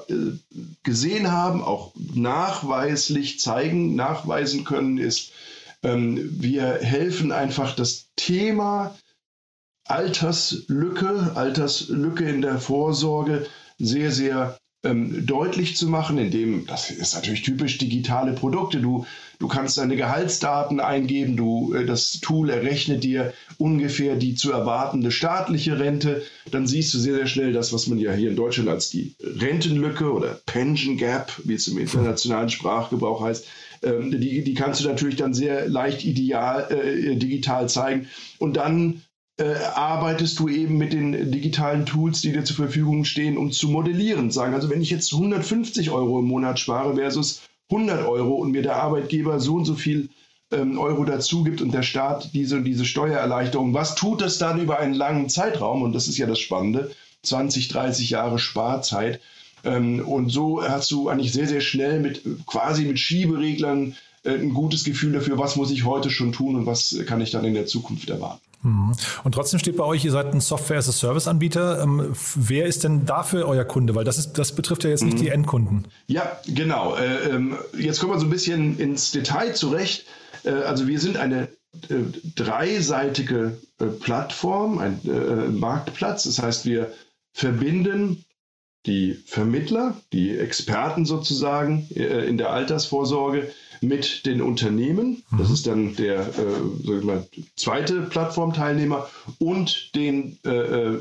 gesehen 0.83 1.33
haben, 1.33 1.63
auch 1.63 1.93
nachweislich 2.15 3.41
zeigen, 3.41 3.95
nachweisen 3.95 4.65
können, 4.65 4.99
ist, 4.99 5.33
ähm, 5.83 6.29
wir 6.41 6.79
helfen 6.81 7.33
einfach 7.33 7.75
das 7.75 8.09
Thema 8.17 8.95
Alterslücke, 9.85 11.33
Alterslücke 11.35 12.29
in 12.29 12.43
der 12.43 12.59
Vorsorge 12.59 13.47
sehr, 13.79 14.11
sehr 14.11 14.59
ähm, 14.87 15.27
deutlich 15.27 15.77
zu 15.77 15.89
machen, 15.89 16.19
indem, 16.19 16.67
das 16.67 16.91
ist 16.91 17.15
natürlich 17.15 17.43
typisch 17.43 17.79
digitale 17.79 18.33
Produkte, 18.33 18.81
du, 18.81 19.07
du 19.39 19.49
kannst 19.49 19.79
deine 19.79 19.97
Gehaltsdaten 19.97 20.81
eingeben, 20.81 21.37
du, 21.37 21.75
äh, 21.75 21.85
das 21.85 22.21
Tool 22.21 22.51
errechnet 22.51 23.05
dir 23.05 23.33
ungefähr 23.59 24.17
die 24.17 24.35
zu 24.35 24.53
erwartende 24.53 25.11
staatliche 25.11 25.79
Rente, 25.79 26.23
dann 26.51 26.67
siehst 26.67 26.95
du 26.95 26.99
sehr, 26.99 27.15
sehr 27.15 27.27
schnell 27.27 27.53
das, 27.53 27.73
was 27.73 27.87
man 27.87 27.99
ja 27.99 28.13
hier 28.13 28.31
in 28.31 28.37
Deutschland 28.37 28.69
als 28.69 28.91
die 28.91 29.15
Rentenlücke 29.21 30.13
oder 30.13 30.41
Pension 30.47 30.97
Gap, 30.97 31.33
wie 31.45 31.55
es 31.55 31.69
im 31.69 31.79
internationalen 31.79 32.49
Sprachgebrauch 32.49 33.23
heißt, 33.23 33.47
ähm, 33.83 34.11
die, 34.11 34.43
die 34.43 34.55
kannst 34.55 34.81
du 34.81 34.89
natürlich 34.89 35.17
dann 35.17 35.35
sehr 35.35 35.69
leicht 35.69 36.05
ideal, 36.05 36.71
äh, 36.71 37.17
digital 37.17 37.69
zeigen. 37.69 38.09
Und 38.39 38.57
dann 38.57 39.03
äh, 39.39 39.55
arbeitest 39.75 40.39
du 40.39 40.49
eben 40.49 40.79
mit 40.79 40.93
den 40.93 41.31
digitalen 41.31 41.85
Tools, 41.85 42.23
die 42.23 42.33
dir 42.33 42.45
zur 42.45 42.57
Verfügung 42.57 43.05
stehen, 43.05 43.37
um 43.37 43.53
zu 43.53 43.69
modellieren. 43.69 44.31
Sagen, 44.31 44.55
also 44.55 44.71
wenn 44.71 44.81
ich 44.81 44.91
jetzt 44.91 45.13
150 45.13 45.91
Euro 45.91 46.21
im 46.21 46.27
Monat 46.27 46.59
spare 46.59 46.95
versus 46.95 47.43
100 47.71 48.07
Euro 48.07 48.35
und 48.35 48.53
mir 48.53 48.63
der 48.63 48.77
Arbeitgeber 48.77 49.39
so 49.41 49.57
und 49.57 49.65
so 49.65 49.75
viel 49.75 50.09
ähm, 50.53 50.79
Euro 50.79 51.05
dazu 51.05 51.43
gibt 51.45 51.61
und 51.61 51.75
der 51.75 51.83
Staat 51.83 52.33
diese 52.33 52.63
diese 52.63 52.85
Steuererleichterung, 52.85 53.75
was 53.75 53.95
tut 53.95 54.21
das 54.23 54.39
dann 54.39 54.61
über 54.61 54.79
einen 54.79 54.95
langen 54.95 55.29
Zeitraum? 55.29 55.83
Und 55.83 55.93
das 55.93 56.09
ist 56.09 56.17
ja 56.17 56.27
das 56.27 56.39
Spannende, 56.39 56.93
20, 57.23 57.69
30 57.69 58.11
Jahre 58.11 58.39
Sparzeit. 58.39 59.21
Ähm, 59.65 60.01
und 60.07 60.31
so 60.31 60.63
hast 60.63 60.91
du 60.91 61.09
eigentlich 61.09 61.33
sehr, 61.33 61.49
sehr 61.49 61.61
schnell 61.61 62.01
mit 62.01 62.23
quasi 62.47 62.85
mit 62.87 62.99
Schiebereglern 62.99 63.97
äh, 64.23 64.31
ein 64.31 64.55
gutes 64.55 64.85
Gefühl 64.85 65.13
dafür, 65.13 65.37
was 65.37 65.57
muss 65.57 65.71
ich 65.71 65.85
heute 65.85 66.09
schon 66.09 66.33
tun 66.33 66.57
und 66.57 66.65
was 66.65 66.97
kann 67.07 67.21
ich 67.21 67.33
dann 67.33 67.45
in 67.45 67.55
der 67.55 67.67
Zukunft 67.67 68.09
erwarten. 68.09 68.41
Mhm. 68.67 68.93
Und 69.23 69.33
trotzdem 69.33 69.61
steht 69.61 69.77
bei 69.77 69.85
euch, 69.85 70.05
ihr 70.05 70.11
seid 70.11 70.35
ein 70.35 70.41
Software-as-a-Service-Anbieter. 70.41 71.83
Ähm, 71.83 72.13
wer 72.35 72.67
ist 72.67 72.85
denn 72.85 73.07
dafür 73.07 73.47
euer 73.47 73.65
Kunde? 73.65 73.95
Weil 73.95 74.05
das, 74.05 74.19
ist, 74.19 74.33
das 74.35 74.53
betrifft 74.53 74.85
ja 74.85 74.91
jetzt 74.91 75.05
nicht 75.05 75.19
mhm. 75.19 75.23
die 75.23 75.29
Endkunden. 75.29 75.87
Ja, 76.09 76.41
genau. 76.47 76.97
Äh, 76.97 77.31
ähm, 77.31 77.57
jetzt 77.79 78.01
kommen 78.01 78.13
wir 78.13 78.19
so 78.19 78.27
ein 78.27 78.31
bisschen 78.31 78.79
ins 78.79 79.13
Detail 79.13 79.55
zurecht. 79.55 80.07
Äh, 80.45 80.51
also 80.51 80.89
wir 80.89 80.99
sind 80.99 81.17
eine 81.17 81.49
äh, 81.89 81.95
dreiseitige 82.35 83.59
Plattform, 84.01 84.79
ein 84.79 85.01
Marktplatz. 85.59 86.25
Das 86.25 86.43
heißt, 86.43 86.65
wir 86.65 86.93
verbinden 87.35 88.25
die 88.87 89.13
Vermittler, 89.27 90.01
die 90.15 90.39
Experten 90.39 91.05
sozusagen 91.05 91.87
in 91.91 92.39
der 92.39 92.51
Altersvorsorge 92.53 93.53
mit 93.81 94.27
den 94.27 94.43
Unternehmen. 94.43 95.23
Das 95.37 95.49
mhm. 95.49 95.55
ist 95.55 95.67
dann 95.67 95.97
der 95.97 96.21
äh, 96.21 96.91
mal, 97.05 97.27
zweite 97.57 98.03
Plattformteilnehmer 98.03 99.09
und 99.39 99.95
den 99.95 100.39
äh, 100.45 100.51
äh, 100.51 101.01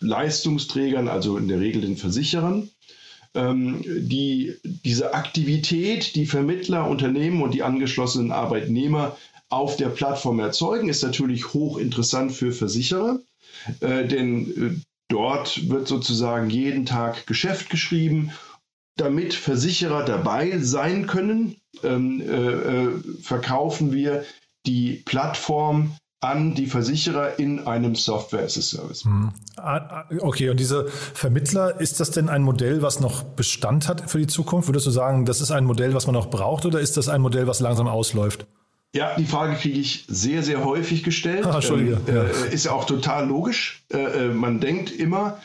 Leistungsträgern, 0.00 1.08
also 1.08 1.36
in 1.36 1.48
der 1.48 1.60
Regel 1.60 1.82
den 1.82 1.96
Versicherern. 1.96 2.68
Ähm, 3.34 3.82
die, 3.82 4.54
diese 4.62 5.14
Aktivität, 5.14 6.14
die 6.16 6.26
Vermittler, 6.26 6.88
Unternehmen 6.88 7.42
und 7.42 7.54
die 7.54 7.62
angeschlossenen 7.62 8.30
Arbeitnehmer 8.30 9.16
auf 9.48 9.76
der 9.76 9.88
Plattform 9.88 10.38
erzeugen, 10.40 10.88
ist 10.88 11.02
natürlich 11.02 11.52
hochinteressant 11.52 12.32
für 12.32 12.52
Versicherer, 12.52 13.20
äh, 13.80 14.06
denn 14.06 14.50
äh, 14.50 14.80
dort 15.08 15.68
wird 15.68 15.88
sozusagen 15.88 16.50
jeden 16.50 16.86
Tag 16.86 17.26
Geschäft 17.26 17.70
geschrieben 17.70 18.32
damit 18.96 19.34
Versicherer 19.34 20.04
dabei 20.04 20.58
sein 20.58 21.06
können, 21.06 21.56
ähm, 21.82 22.20
äh, 22.20 22.34
äh, 22.34 22.88
verkaufen 23.22 23.92
wir 23.92 24.24
die 24.66 25.02
Plattform 25.04 25.96
an 26.20 26.54
die 26.54 26.66
Versicherer 26.66 27.38
in 27.40 27.66
einem 27.66 27.96
Software 27.96 28.44
as 28.44 28.56
a 28.56 28.60
Service. 28.60 29.04
Hm. 29.04 29.32
Okay, 30.20 30.50
und 30.50 30.60
diese 30.60 30.86
Vermittler, 30.88 31.80
ist 31.80 31.98
das 31.98 32.12
denn 32.12 32.28
ein 32.28 32.42
Modell, 32.42 32.80
was 32.80 33.00
noch 33.00 33.24
Bestand 33.24 33.88
hat 33.88 34.08
für 34.08 34.18
die 34.18 34.28
Zukunft? 34.28 34.68
Würdest 34.68 34.86
du 34.86 34.92
sagen, 34.92 35.24
das 35.24 35.40
ist 35.40 35.50
ein 35.50 35.64
Modell, 35.64 35.94
was 35.94 36.06
man 36.06 36.14
noch 36.14 36.30
braucht 36.30 36.64
oder 36.64 36.78
ist 36.78 36.96
das 36.96 37.08
ein 37.08 37.20
Modell, 37.20 37.48
was 37.48 37.58
langsam 37.58 37.88
ausläuft? 37.88 38.46
Ja, 38.94 39.16
die 39.16 39.24
Frage 39.24 39.54
kriege 39.56 39.80
ich 39.80 40.04
sehr, 40.06 40.42
sehr 40.42 40.64
häufig 40.64 41.02
gestellt. 41.02 41.44
Ah, 41.44 41.54
Entschuldige. 41.56 41.98
Ähm, 42.06 42.30
äh, 42.50 42.54
Ist 42.54 42.66
ja 42.66 42.72
auch 42.72 42.84
total 42.84 43.26
logisch. 43.26 43.82
Äh, 43.92 44.26
äh 44.26 44.28
man 44.28 44.60
denkt 44.60 44.92
immer, 44.92 45.38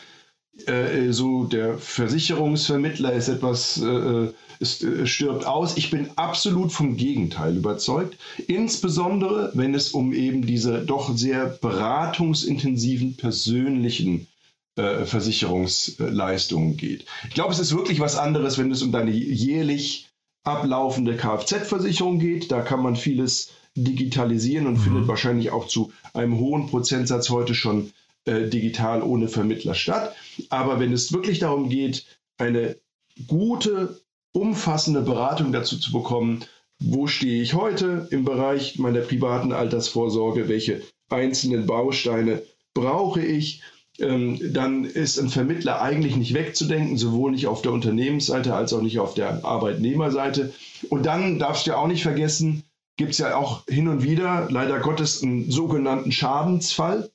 äh, 0.66 1.12
so 1.12 1.44
der 1.44 1.78
Versicherungsvermittler 1.78 3.14
ist 3.14 3.28
etwas, 3.28 3.82
äh, 3.82 4.30
ist, 4.60 4.84
äh, 4.84 5.06
stirbt 5.06 5.46
aus. 5.46 5.78
Ich 5.78 5.92
bin 5.92 6.10
absolut 6.16 6.72
vom 6.72 6.98
Gegenteil 6.98 7.58
überzeugt. 7.58 8.18
Insbesondere, 8.48 9.52
wenn 9.54 9.76
es 9.76 9.92
um 9.92 10.14
eben 10.14 10.46
diese 10.46 10.80
doch 10.80 11.16
sehr 11.16 11.46
beratungsintensiven 11.46 13.18
persönlichen 13.18 14.28
äh, 14.78 15.06
Versicherungsleistungen 15.06 16.78
geht. 16.78 17.06
Ich 17.28 17.34
glaube, 17.34 17.54
es 17.54 17.60
ist 17.60 17.76
wirklich 17.76 18.00
was 18.00 18.16
anderes, 18.16 18.58
wenn 18.58 18.72
es 18.72 18.82
um 18.82 18.92
deine 18.92 19.12
jährlich 19.12 20.08
ablaufende 20.44 21.16
Kfz-Versicherung 21.16 22.20
geht. 22.20 22.52
Da 22.52 22.62
kann 22.62 22.82
man 22.82 22.96
vieles 22.96 23.52
digitalisieren 23.76 24.66
und 24.66 24.76
mhm. 24.76 24.82
findet 24.82 25.08
wahrscheinlich 25.08 25.52
auch 25.52 25.68
zu 25.68 25.92
einem 26.14 26.40
hohen 26.40 26.68
Prozentsatz 26.68 27.30
heute 27.30 27.54
schon 27.54 27.92
äh, 28.26 28.48
digital 28.50 29.02
ohne 29.04 29.28
Vermittler 29.28 29.74
statt. 29.74 30.16
Aber 30.50 30.80
wenn 30.80 30.94
es 30.94 31.14
wirklich 31.14 31.40
darum 31.40 31.70
geht, 31.70 32.06
eine 32.38 32.78
gute, 33.28 34.02
umfassende 34.32 35.02
Beratung 35.02 35.52
dazu 35.52 35.78
zu 35.80 35.92
bekommen, 35.92 36.46
wo 36.80 37.08
stehe 37.08 37.42
ich 37.42 37.54
heute 37.56 38.08
im 38.12 38.24
Bereich 38.24 38.78
meiner 38.78 39.02
privaten 39.02 39.52
Altersvorsorge, 39.52 40.48
welche 40.48 40.82
einzelnen 41.10 41.66
Bausteine 41.66 42.44
brauche 42.74 43.22
ich, 43.22 43.64
ähm, 44.00 44.40
dann 44.54 44.86
ist 44.86 45.18
ein 45.18 45.30
Vermittler 45.30 45.82
eigentlich 45.82 46.16
nicht 46.16 46.34
wegzudenken, 46.36 46.98
sowohl 46.98 47.32
nicht 47.32 47.48
auf 47.48 47.64
der 47.64 47.72
Unternehmensseite 47.72 48.54
als 48.54 48.74
auch 48.74 48.82
nicht 48.82 49.00
auf 49.00 49.16
der 49.16 49.44
Arbeitnehmerseite. 49.44 50.54
Und 50.90 51.06
dann 51.08 51.40
darfst 51.40 51.66
du 51.66 51.72
ja 51.72 51.78
auch 51.78 51.88
nicht 51.88 52.04
vergessen, 52.04 52.64
gibt 52.98 53.12
es 53.12 53.18
ja 53.18 53.36
auch 53.36 53.66
hin 53.68 53.88
und 53.88 54.04
wieder, 54.04 54.48
leider 54.52 54.80
Gottes, 54.80 55.24
einen 55.24 55.50
sogenannten 55.50 56.12
Schadensfall. 56.12 57.10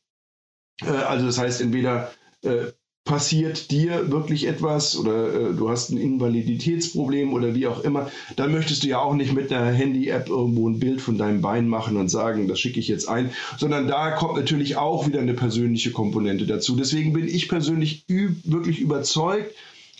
Äh, 0.80 0.90
also 0.90 1.26
das 1.26 1.38
heißt, 1.38 1.60
entweder 1.60 2.10
äh, 2.42 2.72
passiert 3.04 3.72
dir 3.72 4.12
wirklich 4.12 4.46
etwas 4.46 4.96
oder 4.96 5.50
äh, 5.50 5.54
du 5.54 5.68
hast 5.68 5.90
ein 5.90 5.98
Invaliditätsproblem 5.98 7.32
oder 7.32 7.54
wie 7.54 7.66
auch 7.66 7.82
immer, 7.82 8.10
dann 8.36 8.52
möchtest 8.52 8.84
du 8.84 8.88
ja 8.88 9.00
auch 9.00 9.14
nicht 9.14 9.32
mit 9.32 9.52
einer 9.52 9.72
Handy-App 9.72 10.28
irgendwo 10.28 10.68
ein 10.68 10.78
Bild 10.78 11.00
von 11.00 11.18
deinem 11.18 11.40
Bein 11.40 11.68
machen 11.68 11.96
und 11.96 12.08
sagen, 12.08 12.46
das 12.46 12.60
schicke 12.60 12.78
ich 12.78 12.88
jetzt 12.88 13.08
ein, 13.08 13.30
sondern 13.58 13.88
da 13.88 14.12
kommt 14.12 14.36
natürlich 14.36 14.76
auch 14.76 15.06
wieder 15.08 15.20
eine 15.20 15.34
persönliche 15.34 15.90
Komponente 15.90 16.46
dazu. 16.46 16.76
Deswegen 16.76 17.12
bin 17.12 17.26
ich 17.26 17.48
persönlich 17.48 18.04
wirklich 18.08 18.80
überzeugt, 18.80 19.52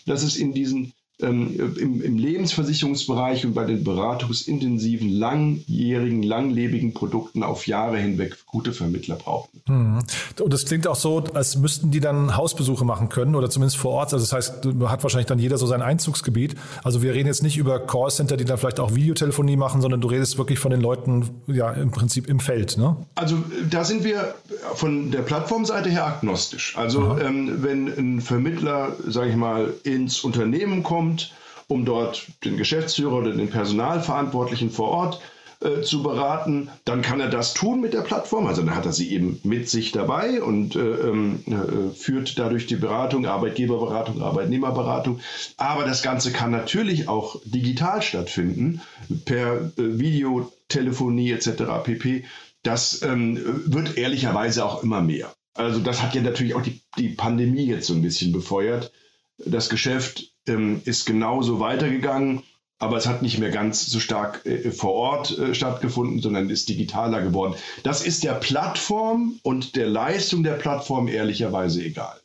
dass 0.05 0.23
es 0.23 0.37
in 0.37 0.53
diesen 0.53 0.93
ähm, 1.21 1.75
im, 1.77 2.01
im, 2.01 2.17
Lebensversicherungsbereich 2.17 3.45
und 3.45 3.53
bei 3.53 3.65
den 3.65 3.83
beratungsintensiven, 3.83 5.09
langjährigen, 5.09 6.23
langlebigen 6.23 6.93
Produkten 6.93 7.43
auf 7.43 7.67
Jahre 7.67 7.97
hinweg 7.97 8.37
gute 8.47 8.73
Vermittler 8.73 9.15
brauchen. 9.15 9.61
Mhm. 9.67 9.99
Und 10.41 10.53
das 10.53 10.65
klingt 10.65 10.87
auch 10.87 10.95
so, 10.95 11.23
als 11.33 11.55
müssten 11.57 11.91
die 11.91 11.99
dann 11.99 12.35
Hausbesuche 12.35 12.83
machen 12.83 13.09
können 13.09 13.35
oder 13.35 13.49
zumindest 13.49 13.77
vor 13.77 13.91
Ort. 13.91 14.13
Also 14.13 14.25
das 14.25 14.33
heißt, 14.33 14.65
hat 14.85 15.03
wahrscheinlich 15.03 15.27
dann 15.27 15.37
jeder 15.37 15.57
so 15.57 15.67
sein 15.67 15.83
Einzugsgebiet. 15.83 16.55
Also 16.83 17.03
wir 17.03 17.13
reden 17.13 17.27
jetzt 17.27 17.43
nicht 17.43 17.57
über 17.57 17.79
Callcenter, 17.79 18.35
die 18.35 18.45
dann 18.45 18.57
vielleicht 18.57 18.79
auch 18.79 18.95
Videotelefonie 18.95 19.55
machen, 19.55 19.81
sondern 19.81 20.01
du 20.01 20.07
redest 20.07 20.39
wirklich 20.39 20.57
von 20.57 20.71
den 20.71 20.81
Leuten 20.81 21.29
ja 21.45 21.71
im 21.71 21.91
Prinzip 21.91 22.27
im 22.27 22.39
Feld. 22.39 22.77
Ne? 22.77 22.97
Also 23.13 23.37
da 23.69 23.83
sind 23.83 24.03
wir 24.03 24.33
von 24.73 25.11
der 25.11 25.21
Plattformseite 25.21 25.89
her 25.89 26.07
agnostisch. 26.07 26.75
Also 26.75 27.17
ähm, 27.19 27.61
wenn 27.61 27.87
ein 27.87 28.21
Vermittler, 28.21 28.93
sage 29.07 29.29
ich 29.29 29.35
mal, 29.35 29.73
ins 29.83 30.23
Unternehmen 30.23 30.81
kommt, 30.81 31.02
kommt, 31.03 31.33
um 31.67 31.85
dort 31.85 32.27
den 32.45 32.57
Geschäftsführer 32.57 33.17
oder 33.17 33.31
den 33.31 33.49
Personalverantwortlichen 33.49 34.69
vor 34.69 34.89
Ort 34.89 35.21
äh, 35.61 35.81
zu 35.81 36.03
beraten, 36.03 36.69
dann 36.85 37.01
kann 37.01 37.19
er 37.19 37.29
das 37.29 37.53
tun 37.53 37.81
mit 37.81 37.93
der 37.93 38.01
Plattform. 38.01 38.47
Also 38.47 38.61
dann 38.61 38.75
hat 38.75 38.85
er 38.85 38.93
sie 38.93 39.11
eben 39.11 39.39
mit 39.43 39.69
sich 39.69 39.91
dabei 39.91 40.41
und 40.41 40.75
äh, 40.75 40.79
ähm, 40.79 41.39
äh, 41.47 41.93
führt 41.93 42.37
dadurch 42.37 42.67
die 42.67 42.75
Beratung, 42.75 43.25
Arbeitgeberberatung, 43.25 44.21
Arbeitnehmerberatung. 44.21 45.19
Aber 45.57 45.85
das 45.85 46.03
Ganze 46.03 46.31
kann 46.31 46.51
natürlich 46.51 47.07
auch 47.07 47.41
digital 47.45 48.01
stattfinden, 48.01 48.81
per 49.25 49.55
äh, 49.55 49.71
Videotelefonie 49.77 51.31
etc. 51.31 51.63
pp. 51.83 52.25
Das 52.61 53.01
ähm, 53.01 53.39
wird 53.65 53.97
ehrlicherweise 53.97 54.63
auch 54.65 54.83
immer 54.83 55.01
mehr. 55.01 55.33
Also 55.53 55.79
das 55.79 56.01
hat 56.01 56.15
ja 56.15 56.21
natürlich 56.21 56.55
auch 56.55 56.61
die, 56.61 56.81
die 56.97 57.09
Pandemie 57.09 57.65
jetzt 57.65 57.87
so 57.87 57.93
ein 57.93 58.01
bisschen 58.01 58.31
befeuert. 58.31 58.91
Das 59.37 59.69
Geschäft 59.69 60.31
ähm, 60.47 60.81
ist 60.85 61.05
genauso 61.05 61.59
weitergegangen, 61.59 62.43
aber 62.79 62.97
es 62.97 63.07
hat 63.07 63.21
nicht 63.21 63.39
mehr 63.39 63.49
ganz 63.49 63.85
so 63.85 63.99
stark 63.99 64.45
äh, 64.45 64.71
vor 64.71 64.93
Ort 64.93 65.37
äh, 65.37 65.55
stattgefunden, 65.55 66.21
sondern 66.21 66.49
ist 66.49 66.69
digitaler 66.69 67.21
geworden. 67.21 67.55
Das 67.83 68.05
ist 68.05 68.23
der 68.23 68.33
Plattform 68.33 69.39
und 69.43 69.75
der 69.75 69.87
Leistung 69.87 70.43
der 70.43 70.53
Plattform 70.53 71.07
ehrlicherweise 71.07 71.83
egal. 71.83 72.19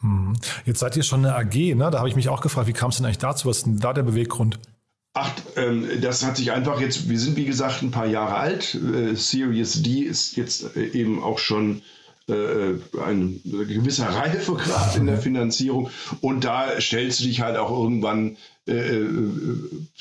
Hm. 0.00 0.34
Jetzt 0.66 0.80
seid 0.80 0.96
ihr 0.96 1.02
schon 1.02 1.24
eine 1.24 1.34
AG, 1.34 1.54
ne? 1.74 1.90
Da 1.90 1.98
habe 1.98 2.08
ich 2.08 2.16
mich 2.16 2.28
auch 2.28 2.42
gefragt, 2.42 2.68
wie 2.68 2.72
kam 2.74 2.90
es 2.90 2.98
denn 2.98 3.06
eigentlich 3.06 3.18
dazu? 3.18 3.48
Was 3.48 3.58
ist 3.58 3.66
denn 3.66 3.78
da 3.78 3.92
der 3.92 4.02
Beweggrund? 4.02 4.58
Ach, 5.14 5.30
ähm, 5.56 5.88
das 6.02 6.24
hat 6.24 6.36
sich 6.36 6.50
einfach 6.50 6.80
jetzt, 6.80 7.08
wir 7.08 7.18
sind 7.18 7.36
wie 7.36 7.44
gesagt 7.44 7.82
ein 7.82 7.92
paar 7.92 8.06
Jahre 8.06 8.34
alt. 8.34 8.74
Äh, 8.74 9.14
Series 9.14 9.82
D 9.82 10.00
ist 10.00 10.36
jetzt 10.36 10.76
äh, 10.76 10.86
eben 10.88 11.22
auch 11.22 11.38
schon 11.38 11.82
äh, 12.28 12.74
ein 13.04 13.40
gewisser 13.44 14.06
Reifegrad 14.06 14.96
in 14.96 15.06
der 15.06 15.18
Finanzierung. 15.18 15.90
Und 16.20 16.44
da 16.44 16.80
stellst 16.80 17.20
du 17.20 17.24
dich 17.24 17.40
halt 17.40 17.56
auch 17.56 17.70
irgendwann 17.70 18.36
äh, 18.66 18.72
äh, 18.72 19.08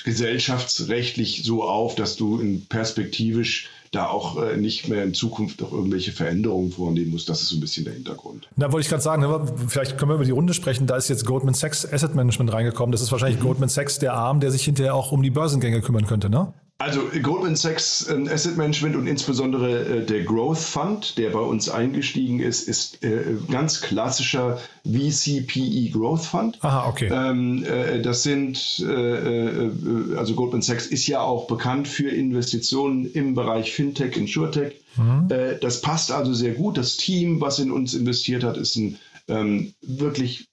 gesellschaftsrechtlich 0.06 1.44
so 1.44 1.63
auf, 1.63 1.96
dass 1.96 2.15
du 2.15 2.39
in 2.39 2.65
perspektivisch 2.65 3.70
da 3.92 4.08
auch 4.08 4.42
äh, 4.42 4.58
nicht 4.58 4.88
mehr 4.88 5.03
in 5.03 5.13
Zukunft 5.13 5.62
noch 5.62 5.72
irgendwelche 5.72 6.13
Veränderungen 6.13 6.72
vornehmen 6.72 7.12
muss. 7.12 7.25
Das 7.25 7.42
ist 7.42 7.50
so 7.50 7.58
ein 7.58 7.60
bisschen 7.60 7.84
der 7.84 7.94
Hintergrund. 7.94 8.48
Da 8.56 8.72
wollte 8.72 8.86
ich 8.86 8.89
gerade 8.89 9.03
sagen, 9.03 9.22
ne, 9.22 9.46
vielleicht 9.68 9.98
können 9.98 10.12
wir 10.12 10.15
über 10.15 10.25
die 10.25 10.32
Runde 10.32 10.53
sprechen. 10.53 10.88
Da 10.88 10.96
ist 10.96 11.10
jetzt 11.10 11.25
Goldman 11.25 11.53
Sachs 11.53 11.86
Asset 11.86 12.15
Management 12.15 12.53
reingekommen. 12.53 12.92
Das 12.92 13.01
ist 13.01 13.12
wahrscheinlich 13.12 13.39
mhm. 13.39 13.46
Goldman 13.46 13.70
Sachs 13.70 14.00
der 14.00 14.13
Arm, 14.13 14.39
der 14.39 14.51
sich 14.51 14.63
hinterher 14.63 14.96
auch 14.96 15.12
um 15.12 15.22
die 15.22 15.30
Börsengänge 15.30 15.82
kümmern 15.82 16.08
könnte, 16.08 16.30
ne? 16.30 16.53
Also 16.84 17.04
Goldman 17.22 17.56
Sachs 17.56 18.10
äh, 18.10 18.30
Asset 18.30 18.58
Management 18.58 18.98
und 18.98 19.08
insbesondere 19.08 20.00
äh, 20.02 20.06
der 20.06 20.24
Growth 20.24 20.58
Fund, 20.58 21.18
der 21.18 21.30
bei 21.30 21.40
uns 21.40 21.70
eingestiegen 21.70 22.42
ist, 22.42 22.68
ist 22.68 23.02
äh, 23.06 23.38
ganz 23.50 23.80
klassischer 23.80 24.60
VCPE 24.84 25.92
Growth 25.92 26.25
Fund. 26.25 26.58
Aha, 26.62 26.90
okay. 26.90 27.10
Ähm, 27.10 27.63
äh, 27.63 28.02
das 28.02 28.24
sind, 28.24 28.84
äh, 28.86 28.92
äh, 28.92 29.72
also 30.18 30.34
Goldman 30.34 30.62
Sachs 30.62 30.86
ist 30.86 31.08
ja 31.08 31.22
auch 31.22 31.48
bekannt 31.48 31.88
für 31.88 32.10
Investitionen 32.10 33.10
im 33.13 33.34
Bereich 33.34 33.72
Fintech, 33.72 34.18
Insurtech. 34.18 34.74
Mhm. 34.98 35.28
das 35.62 35.82
passt 35.82 36.12
also 36.12 36.34
sehr 36.34 36.54
gut. 36.54 36.78
Das 36.78 36.98
Team, 36.98 37.42
was 37.42 37.60
in 37.60 37.72
uns 37.72 37.94
investiert 37.96 38.44
hat, 38.44 38.58
ist 38.58 38.75
ein 38.75 39.00
ähm, 39.28 39.74
wirklich 39.82 40.50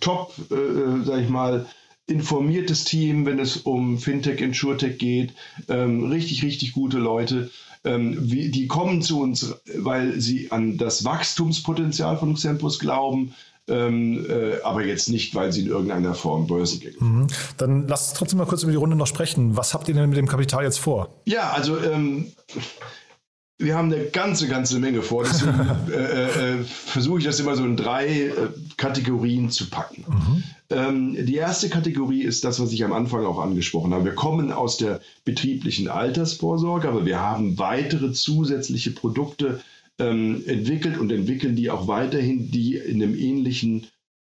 top, 0.00 0.32
sag 0.48 1.20
ich 1.20 1.28
mal, 1.28 1.66
informiertes 2.10 2.84
Team, 2.84 3.26
wenn 3.26 3.38
es 3.38 3.58
um 3.58 3.98
Fintech, 3.98 4.40
Insurtech 4.40 4.98
geht. 4.98 5.32
Ähm, 5.68 6.10
richtig, 6.10 6.42
richtig 6.42 6.72
gute 6.72 6.98
Leute. 6.98 7.50
Ähm, 7.84 8.16
wie, 8.20 8.50
die 8.50 8.66
kommen 8.66 9.00
zu 9.00 9.20
uns, 9.20 9.54
weil 9.74 10.20
sie 10.20 10.52
an 10.52 10.76
das 10.76 11.04
Wachstumspotenzial 11.04 12.18
von 12.18 12.34
Xempus 12.34 12.78
glauben. 12.78 13.34
Ähm, 13.68 14.26
äh, 14.28 14.60
aber 14.62 14.84
jetzt 14.84 15.08
nicht, 15.08 15.34
weil 15.34 15.52
sie 15.52 15.60
in 15.60 15.68
irgendeiner 15.68 16.14
Form 16.14 16.46
Börsengänge 16.46 16.96
mhm. 16.98 17.26
Dann 17.56 17.86
lasst 17.86 18.10
uns 18.10 18.18
trotzdem 18.18 18.38
mal 18.38 18.46
kurz 18.46 18.64
über 18.64 18.72
die 18.72 18.78
Runde 18.78 18.96
noch 18.96 19.06
sprechen. 19.06 19.56
Was 19.56 19.74
habt 19.74 19.88
ihr 19.88 19.94
denn 19.94 20.08
mit 20.08 20.18
dem 20.18 20.26
Kapital 20.26 20.64
jetzt 20.64 20.80
vor? 20.80 21.14
Ja, 21.24 21.50
also 21.50 21.78
ähm, 21.78 22.32
wir 23.60 23.76
haben 23.76 23.92
eine 23.92 24.04
ganze, 24.06 24.48
ganze 24.48 24.78
Menge 24.78 25.02
vor. 25.02 25.24
Deswegen 25.24 25.52
äh, 25.92 25.94
äh, 25.94 26.60
äh, 26.60 26.64
versuche 26.64 27.18
ich 27.18 27.24
das 27.24 27.38
immer 27.40 27.56
so 27.56 27.64
in 27.64 27.76
drei 27.76 28.06
äh, 28.06 28.32
Kategorien 28.76 29.50
zu 29.50 29.68
packen. 29.68 30.04
Mhm. 30.08 30.42
Ähm, 30.70 31.26
die 31.26 31.36
erste 31.36 31.68
Kategorie 31.68 32.22
ist 32.22 32.44
das, 32.44 32.60
was 32.60 32.72
ich 32.72 32.84
am 32.84 32.92
Anfang 32.92 33.24
auch 33.26 33.38
angesprochen 33.38 33.92
habe. 33.92 34.06
Wir 34.06 34.14
kommen 34.14 34.52
aus 34.52 34.78
der 34.78 35.00
betrieblichen 35.24 35.88
Altersvorsorge, 35.88 36.88
aber 36.88 37.04
wir 37.04 37.20
haben 37.20 37.58
weitere 37.58 38.12
zusätzliche 38.12 38.92
Produkte 38.92 39.60
ähm, 39.98 40.42
entwickelt 40.46 40.98
und 40.98 41.12
entwickeln 41.12 41.56
die 41.56 41.70
auch 41.70 41.86
weiterhin, 41.86 42.50
die 42.50 42.76
in 42.76 43.02
einem 43.02 43.14
ähnlichen 43.14 43.86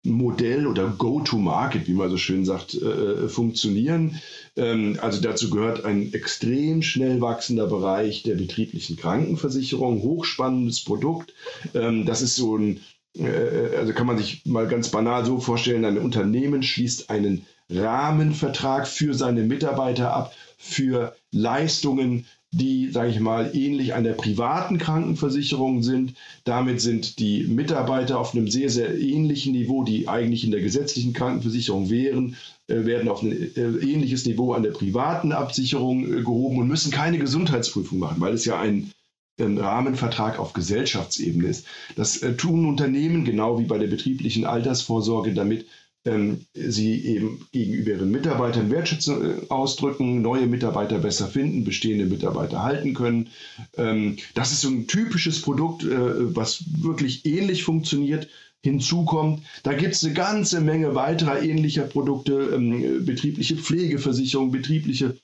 Modell 0.06 0.68
oder 0.68 0.88
Go-to-Market, 0.88 1.88
wie 1.88 1.94
man 1.94 2.10
so 2.10 2.18
schön 2.18 2.46
sagt, 2.46 2.76
äh, 2.76 3.28
funktionieren. 3.28 4.20
Ähm, 4.56 4.98
also 5.02 5.22
dazu 5.22 5.50
gehört 5.50 5.84
ein 5.86 6.14
extrem 6.14 6.82
schnell 6.82 7.22
wachsender 7.22 7.68
Bereich 7.68 8.24
der 8.24 8.36
betrieblichen 8.36 8.96
Krankenversicherung, 8.96 10.02
hochspannendes 10.02 10.84
Produkt. 10.84 11.34
Ähm, 11.74 12.06
das 12.06 12.22
ist 12.22 12.36
so 12.36 12.58
ein, 12.58 12.80
äh, 13.18 13.76
also 13.78 13.94
kann 13.94 14.08
man 14.08 14.18
sich 14.18 14.46
mal 14.46 14.68
ganz 14.68 14.90
banal 14.90 15.26
so 15.26 15.40
vorstellen, 15.40 15.86
ein 15.86 15.98
Unternehmen 15.98 16.64
schließt 16.64 17.10
einen 17.10 17.46
Rahmenvertrag 17.70 18.88
für 18.88 19.14
seine 19.14 19.42
Mitarbeiter 19.42 20.14
ab, 20.14 20.34
für 20.58 21.16
Leistungen, 21.32 22.26
die, 22.58 22.90
sage 22.90 23.10
ich 23.10 23.20
mal, 23.20 23.52
ähnlich 23.54 23.94
einer 23.94 24.14
privaten 24.14 24.78
Krankenversicherung 24.78 25.84
sind. 25.84 26.14
Damit 26.46 26.80
sind 26.80 27.20
die 27.20 27.44
Mitarbeiter 27.44 28.18
auf 28.18 28.34
einem 28.34 28.50
sehr, 28.50 28.70
sehr 28.70 28.98
ähnlichen 28.98 29.52
Niveau, 29.52 29.84
die 29.84 30.08
eigentlich 30.08 30.46
in 30.46 30.52
der 30.52 30.62
gesetzlichen 30.62 31.12
Krankenversicherung 31.12 31.90
wären, 31.90 32.38
äh, 32.68 32.86
werden 32.86 33.10
auf 33.10 33.22
ein 33.24 33.34
äh, 33.34 33.60
ähnliches 33.60 34.26
Niveau 34.26 34.54
an 34.54 34.64
der 34.64 34.72
privaten 34.72 35.34
Absicherung 35.34 36.06
äh, 36.06 36.22
gehoben 36.22 36.60
und 36.60 36.70
müssen 36.70 36.92
keine 36.92 37.20
Gesundheitsprüfung 37.20 38.00
machen, 38.00 38.22
weil 38.22 38.34
es 38.34 38.46
ja 38.46 38.60
ein 38.60 38.92
Rahmenvertrag 39.38 40.40
auf 40.40 40.54
Gesellschaftsebene 40.54 41.50
ist. 41.50 41.66
Das 41.98 42.22
tun 42.38 42.66
Unternehmen 42.66 43.26
genau 43.26 43.60
wie 43.60 43.66
bei 43.66 43.78
der 43.78 43.88
betrieblichen 43.88 44.46
Altersvorsorge, 44.46 45.34
damit 45.34 45.66
ähm, 46.06 46.46
sie 46.54 47.04
eben 47.04 47.48
gegenüber 47.52 47.92
ihren 47.92 48.12
Mitarbeitern 48.12 48.70
Wertschätzung 48.70 49.24
äh, 49.24 49.42
ausdrücken, 49.50 50.22
neue 50.22 50.46
Mitarbeiter 50.46 51.00
besser 51.00 51.28
finden, 51.28 51.64
bestehende 51.64 52.06
Mitarbeiter 52.06 52.64
halten 52.64 52.94
können. 52.94 53.30
Ähm, 53.78 54.18
das 54.36 54.52
ist 54.52 54.62
so 54.62 54.70
ein 54.70 54.88
typisches 54.88 55.42
Produkt, 55.42 55.84
äh, 55.84 56.36
was 56.36 56.64
wirklich 56.82 57.26
ähnlich 57.26 57.64
funktioniert. 57.64 58.28
Hinzu 58.64 59.06
kommt, 59.06 59.44
da 59.64 59.74
gibt 59.74 59.94
es 59.94 60.04
eine 60.04 60.14
ganze 60.14 60.60
Menge 60.62 60.96
weiterer 60.96 61.42
ähnlicher 61.42 61.84
Produkte, 61.84 62.52
ähm, 62.56 63.06
betriebliche 63.06 63.58
Pflegeversicherung, 63.58 64.52
betriebliche 64.52 65.18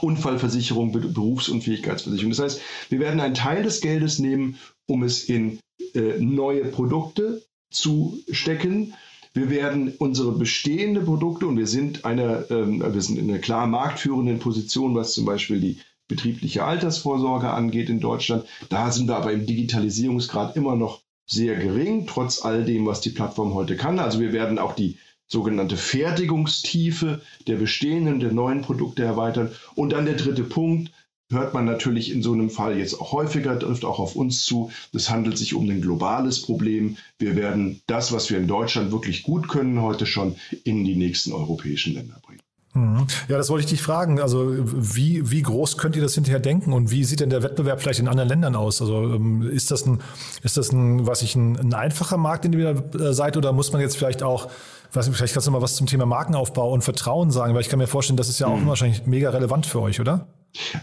Unfallversicherung, 0.00 0.92
Berufsunfähigkeitsversicherung. 0.92 2.30
Das 2.30 2.40
heißt, 2.40 2.60
wir 2.90 3.00
werden 3.00 3.20
einen 3.20 3.34
Teil 3.34 3.62
des 3.62 3.80
Geldes 3.80 4.18
nehmen, 4.18 4.58
um 4.86 5.02
es 5.02 5.24
in 5.24 5.58
äh, 5.94 6.18
neue 6.18 6.64
Produkte 6.64 7.42
zu 7.70 8.18
stecken 8.30 8.94
wir 9.34 9.50
werden 9.50 9.92
unsere 9.98 10.32
bestehenden 10.32 11.04
Produkte 11.04 11.46
und 11.46 11.58
wir 11.58 11.66
sind, 11.66 12.04
eine, 12.04 12.46
ähm, 12.50 12.80
wir 12.80 13.02
sind 13.02 13.18
in 13.18 13.28
einer 13.28 13.40
klar 13.40 13.66
marktführenden 13.66 14.38
Position, 14.38 14.94
was 14.94 15.12
zum 15.12 15.24
Beispiel 15.24 15.60
die 15.60 15.80
betriebliche 16.06 16.64
Altersvorsorge 16.64 17.50
angeht 17.50 17.88
in 17.88 18.00
Deutschland. 18.00 18.44
Da 18.68 18.92
sind 18.92 19.08
wir 19.08 19.16
aber 19.16 19.32
im 19.32 19.44
Digitalisierungsgrad 19.44 20.56
immer 20.56 20.76
noch 20.76 21.02
sehr 21.26 21.56
gering, 21.56 22.06
trotz 22.06 22.44
all 22.44 22.64
dem, 22.64 22.86
was 22.86 23.00
die 23.00 23.10
Plattform 23.10 23.54
heute 23.54 23.76
kann. 23.76 23.98
Also 23.98 24.20
wir 24.20 24.32
werden 24.32 24.58
auch 24.58 24.74
die 24.74 24.98
sogenannte 25.26 25.76
Fertigungstiefe 25.76 27.22
der 27.48 27.56
bestehenden, 27.56 28.20
der 28.20 28.32
neuen 28.32 28.62
Produkte 28.62 29.02
erweitern. 29.02 29.50
Und 29.74 29.94
dann 29.94 30.04
der 30.04 30.16
dritte 30.16 30.44
Punkt, 30.44 30.92
hört 31.30 31.54
man 31.54 31.64
natürlich 31.64 32.10
in 32.10 32.22
so 32.22 32.32
einem 32.32 32.50
Fall 32.50 32.78
jetzt 32.78 33.00
auch 33.00 33.12
häufiger, 33.12 33.58
trifft 33.58 33.84
auch 33.84 33.98
auf 33.98 34.16
uns 34.16 34.44
zu. 34.44 34.70
Es 34.92 35.10
handelt 35.10 35.38
sich 35.38 35.54
um 35.54 35.68
ein 35.68 35.80
globales 35.80 36.42
Problem. 36.42 36.96
Wir 37.18 37.36
werden 37.36 37.80
das, 37.86 38.12
was 38.12 38.30
wir 38.30 38.38
in 38.38 38.46
Deutschland 38.46 38.92
wirklich 38.92 39.22
gut 39.22 39.48
können, 39.48 39.80
heute 39.80 40.06
schon 40.06 40.36
in 40.64 40.84
die 40.84 40.96
nächsten 40.96 41.32
europäischen 41.32 41.94
Länder 41.94 42.20
bringen. 42.24 42.40
Mhm. 42.74 43.06
Ja, 43.28 43.38
das 43.38 43.50
wollte 43.50 43.64
ich 43.64 43.70
dich 43.70 43.82
fragen. 43.82 44.20
Also 44.20 44.52
wie, 44.52 45.30
wie 45.30 45.42
groß 45.42 45.78
könnt 45.78 45.94
ihr 45.96 46.02
das 46.02 46.14
hinterher 46.14 46.40
denken 46.40 46.72
und 46.72 46.90
wie 46.90 47.04
sieht 47.04 47.20
denn 47.20 47.30
der 47.30 47.42
Wettbewerb 47.42 47.80
vielleicht 47.80 48.00
in 48.00 48.08
anderen 48.08 48.28
Ländern 48.28 48.56
aus? 48.56 48.82
Also 48.82 49.14
ähm, 49.14 49.42
ist 49.42 49.70
das 49.70 49.86
ein, 49.86 50.00
ist 50.42 50.56
das 50.56 50.72
ein, 50.72 51.06
was 51.06 51.22
ich, 51.22 51.36
ein, 51.36 51.56
ein 51.56 51.72
einfacher 51.72 52.16
Markt, 52.16 52.44
in 52.44 52.52
dem 52.52 52.60
ihr 52.60 53.00
äh, 53.00 53.12
seid 53.14 53.36
oder 53.36 53.52
muss 53.52 53.72
man 53.72 53.80
jetzt 53.80 53.96
vielleicht 53.96 54.24
auch, 54.24 54.50
weiß 54.92 55.06
nicht, 55.06 55.16
vielleicht 55.16 55.34
kannst 55.34 55.46
du 55.46 55.52
mal 55.52 55.62
was 55.62 55.76
zum 55.76 55.86
Thema 55.86 56.04
Markenaufbau 56.04 56.72
und 56.72 56.82
Vertrauen 56.82 57.30
sagen, 57.30 57.54
weil 57.54 57.60
ich 57.60 57.68
kann 57.68 57.78
mir 57.78 57.86
vorstellen, 57.86 58.16
das 58.16 58.28
ist 58.28 58.40
ja 58.40 58.48
auch 58.48 58.58
mhm. 58.58 58.66
wahrscheinlich 58.66 59.06
mega 59.06 59.30
relevant 59.30 59.66
für 59.66 59.80
euch, 59.80 60.00
oder? 60.00 60.26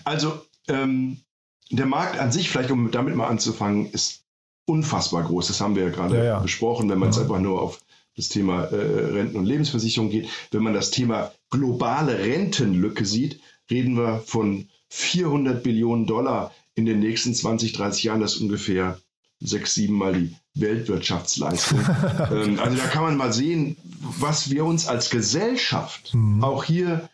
Also 0.03 0.41
ähm, 0.67 1.21
der 1.69 1.85
Markt 1.85 2.19
an 2.19 2.31
sich, 2.31 2.49
vielleicht 2.49 2.71
um 2.71 2.91
damit 2.91 3.15
mal 3.15 3.27
anzufangen, 3.27 3.89
ist 3.91 4.23
unfassbar 4.65 5.23
groß. 5.23 5.47
Das 5.47 5.61
haben 5.61 5.75
wir 5.75 5.83
ja 5.83 5.89
gerade 5.89 6.17
ja, 6.17 6.23
ja. 6.23 6.39
besprochen, 6.39 6.89
wenn 6.89 6.99
man 6.99 7.09
jetzt 7.09 7.19
einfach 7.19 7.39
nur 7.39 7.61
auf 7.61 7.81
das 8.15 8.29
Thema 8.29 8.65
äh, 8.65 8.75
Renten- 8.75 9.37
und 9.37 9.45
Lebensversicherung 9.45 10.09
geht. 10.09 10.29
Wenn 10.51 10.63
man 10.63 10.73
das 10.73 10.91
Thema 10.91 11.31
globale 11.49 12.19
Rentenlücke 12.19 13.05
sieht, 13.05 13.39
reden 13.69 13.95
wir 13.97 14.21
von 14.25 14.67
400 14.89 15.63
Billionen 15.63 16.05
Dollar 16.05 16.53
in 16.75 16.85
den 16.85 16.99
nächsten 16.99 17.33
20, 17.33 17.73
30 17.73 18.03
Jahren. 18.03 18.21
Das 18.21 18.35
ist 18.35 18.41
ungefähr 18.41 18.99
sechs, 19.39 19.73
sieben 19.73 19.95
Mal 19.95 20.13
die 20.13 20.35
Weltwirtschaftsleistung. 20.53 21.79
ähm, 22.31 22.59
also 22.59 22.77
da 22.77 22.87
kann 22.87 23.03
man 23.03 23.17
mal 23.17 23.33
sehen, 23.33 23.77
was 24.19 24.51
wir 24.51 24.65
uns 24.65 24.87
als 24.87 25.09
Gesellschaft 25.09 26.13
mhm. 26.13 26.43
auch 26.43 26.63
hier 26.63 27.09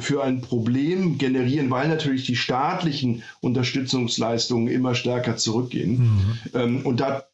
für 0.00 0.22
ein 0.22 0.40
Problem 0.40 1.18
generieren, 1.18 1.70
weil 1.70 1.88
natürlich 1.88 2.26
die 2.26 2.36
staatlichen 2.36 3.22
Unterstützungsleistungen 3.40 4.68
immer 4.68 4.94
stärker 4.94 5.36
zurückgehen. 5.36 5.98
Mhm. 5.98 6.38
Ähm, 6.54 6.86
und 6.86 7.00
da 7.00 7.24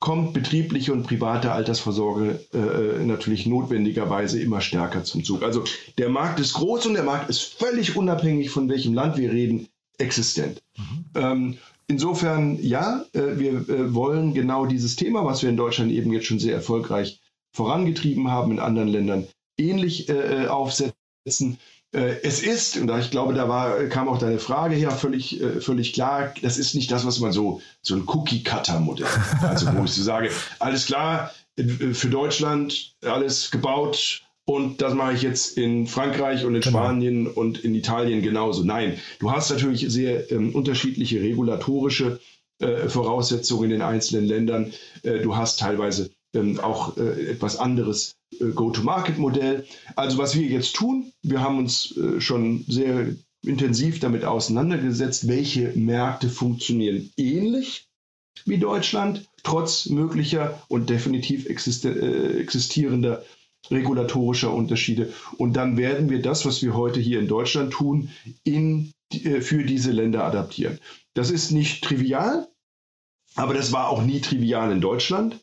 kommt 0.00 0.32
betriebliche 0.32 0.92
und 0.92 1.06
private 1.06 1.52
Altersvorsorge 1.52 2.40
äh, 2.54 3.04
natürlich 3.04 3.46
notwendigerweise 3.46 4.40
immer 4.40 4.62
stärker 4.62 5.04
zum 5.04 5.22
Zug. 5.24 5.42
Also 5.42 5.64
der 5.98 6.08
Markt 6.08 6.40
ist 6.40 6.54
groß 6.54 6.86
und 6.86 6.94
der 6.94 7.04
Markt 7.04 7.28
ist 7.28 7.42
völlig 7.42 7.96
unabhängig 7.96 8.50
von 8.50 8.68
welchem 8.68 8.94
Land 8.94 9.18
wir 9.18 9.30
reden, 9.30 9.68
existent. 9.98 10.62
Mhm. 10.78 11.04
Ähm, 11.14 11.58
insofern, 11.86 12.58
ja, 12.62 13.04
äh, 13.12 13.38
wir 13.38 13.68
äh, 13.68 13.94
wollen 13.94 14.32
genau 14.32 14.64
dieses 14.64 14.96
Thema, 14.96 15.24
was 15.26 15.42
wir 15.42 15.50
in 15.50 15.58
Deutschland 15.58 15.92
eben 15.92 16.12
jetzt 16.12 16.26
schon 16.26 16.38
sehr 16.38 16.54
erfolgreich 16.54 17.20
vorangetrieben 17.52 18.30
haben, 18.30 18.52
in 18.52 18.58
anderen 18.58 18.88
Ländern 18.88 19.26
ähnlich 19.58 20.08
äh, 20.08 20.44
äh, 20.44 20.46
aufsetzen. 20.46 21.58
Äh, 21.92 22.20
es 22.22 22.42
ist, 22.42 22.76
und 22.76 22.90
ich 22.98 23.10
glaube, 23.10 23.34
da 23.34 23.48
war, 23.48 23.82
kam 23.84 24.08
auch 24.08 24.18
deine 24.18 24.38
Frage 24.38 24.76
her, 24.76 24.90
völlig, 24.90 25.40
äh, 25.40 25.60
völlig 25.60 25.92
klar, 25.92 26.32
das 26.42 26.56
ist 26.56 26.74
nicht 26.74 26.90
das, 26.90 27.04
was 27.04 27.18
man 27.18 27.32
so, 27.32 27.60
so 27.82 27.96
ein 27.96 28.04
Cookie-Cutter-Modell, 28.06 29.06
also 29.42 29.66
wo 29.74 29.84
ich 29.84 29.92
so 29.92 30.02
sage, 30.02 30.30
alles 30.60 30.86
klar, 30.86 31.32
äh, 31.56 31.64
für 31.92 32.08
Deutschland 32.08 32.94
alles 33.04 33.50
gebaut 33.50 34.22
und 34.44 34.82
das 34.82 34.94
mache 34.94 35.14
ich 35.14 35.22
jetzt 35.22 35.56
in 35.58 35.86
Frankreich 35.86 36.44
und 36.44 36.54
in 36.54 36.60
genau. 36.60 36.78
Spanien 36.78 37.26
und 37.26 37.58
in 37.64 37.74
Italien 37.74 38.22
genauso. 38.22 38.62
Nein, 38.62 38.98
du 39.18 39.32
hast 39.32 39.50
natürlich 39.50 39.86
sehr 39.88 40.30
ähm, 40.30 40.54
unterschiedliche 40.54 41.20
regulatorische 41.20 42.20
äh, 42.60 42.88
Voraussetzungen 42.88 43.64
in 43.64 43.70
den 43.70 43.82
einzelnen 43.82 44.26
Ländern. 44.26 44.72
Äh, 45.02 45.20
du 45.20 45.36
hast 45.36 45.58
teilweise 45.58 46.10
ähm, 46.34 46.60
auch 46.60 46.96
äh, 46.96 47.30
etwas 47.30 47.58
anderes 47.58 48.16
äh, 48.40 48.46
Go-to-Market-Modell. 48.46 49.66
Also 49.96 50.18
was 50.18 50.34
wir 50.36 50.46
jetzt 50.46 50.74
tun, 50.74 51.12
wir 51.22 51.40
haben 51.40 51.58
uns 51.58 51.96
äh, 51.96 52.20
schon 52.20 52.64
sehr 52.68 53.14
intensiv 53.42 54.00
damit 54.00 54.24
auseinandergesetzt, 54.24 55.26
welche 55.28 55.72
Märkte 55.74 56.28
funktionieren 56.28 57.10
ähnlich 57.16 57.88
wie 58.44 58.58
Deutschland, 58.58 59.28
trotz 59.42 59.86
möglicher 59.86 60.62
und 60.68 60.90
definitiv 60.90 61.46
äh, 61.46 62.40
existierender 62.40 63.24
regulatorischer 63.70 64.52
Unterschiede. 64.52 65.12
Und 65.36 65.54
dann 65.54 65.76
werden 65.76 66.08
wir 66.08 66.22
das, 66.22 66.46
was 66.46 66.62
wir 66.62 66.74
heute 66.74 67.00
hier 67.00 67.18
in 67.18 67.28
Deutschland 67.28 67.72
tun, 67.72 68.10
in, 68.44 68.92
äh, 69.12 69.40
für 69.40 69.64
diese 69.64 69.92
Länder 69.92 70.24
adaptieren. 70.24 70.78
Das 71.14 71.30
ist 71.30 71.50
nicht 71.50 71.84
trivial, 71.84 72.48
aber 73.34 73.54
das 73.54 73.72
war 73.72 73.88
auch 73.88 74.02
nie 74.02 74.20
trivial 74.20 74.72
in 74.72 74.80
Deutschland. 74.80 75.40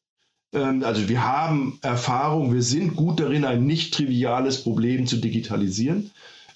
Ähm, 0.53 0.83
also 0.83 1.10
wir 1.10 1.25
haben 1.25 1.79
Erfahrung, 1.81 2.53
wir 2.53 2.63
sind 2.63 2.95
gut 2.95 3.19
darin, 3.19 3.45
ein 3.45 3.65
nicht 3.65 3.93
triviales 3.93 4.63
Problem 4.63 5.07
zu 5.07 5.17
digitalisieren. 5.17 6.12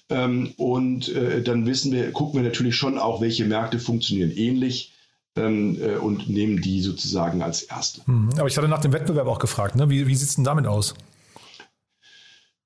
Ähm, 0.08 0.52
und 0.56 1.08
äh, 1.08 1.42
dann 1.42 1.66
wissen 1.66 1.92
wir, 1.92 2.12
gucken 2.12 2.40
wir 2.40 2.48
natürlich 2.48 2.76
schon 2.76 2.98
auch, 2.98 3.20
welche 3.20 3.44
Märkte 3.44 3.78
funktionieren 3.78 4.30
ähnlich 4.30 4.92
ähm, 5.36 5.78
äh, 5.80 5.96
und 5.96 6.28
nehmen 6.28 6.60
die 6.60 6.80
sozusagen 6.80 7.42
als 7.42 7.62
erste. 7.62 8.02
Mhm. 8.06 8.30
Aber 8.36 8.48
ich 8.48 8.56
hatte 8.56 8.68
nach 8.68 8.80
dem 8.80 8.92
Wettbewerb 8.92 9.26
auch 9.26 9.38
gefragt, 9.38 9.76
ne? 9.76 9.88
wie, 9.88 10.06
wie 10.06 10.14
sieht 10.14 10.28
es 10.28 10.34
denn 10.34 10.44
damit 10.44 10.66
aus? 10.66 10.94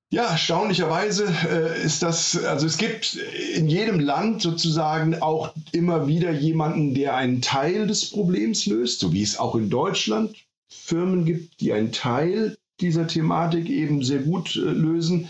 Ja, 0.09 0.23
erstaunlicherweise 0.23 1.27
äh, 1.49 1.83
ist 1.83 2.01
das, 2.01 2.41
also 2.45 2.65
es 2.65 2.77
gibt 2.77 3.15
in 3.55 3.67
jedem 3.67 3.99
Land 3.99 4.41
sozusagen 4.41 5.21
auch 5.21 5.53
immer 5.73 6.07
wieder 6.07 6.31
jemanden, 6.31 6.93
der 6.93 7.15
einen 7.15 7.41
Teil 7.41 7.87
des 7.87 8.09
Problems 8.09 8.65
löst, 8.67 9.01
so 9.01 9.11
wie 9.11 9.21
es 9.21 9.37
auch 9.37 9.55
in 9.55 9.69
Deutschland 9.69 10.33
Firmen 10.69 11.25
gibt, 11.25 11.61
die 11.61 11.73
einen 11.73 11.91
Teil 11.91 12.57
dieser 12.79 13.07
Thematik 13.07 13.69
eben 13.69 14.03
sehr 14.03 14.19
gut 14.19 14.55
äh, 14.55 14.59
lösen. 14.59 15.27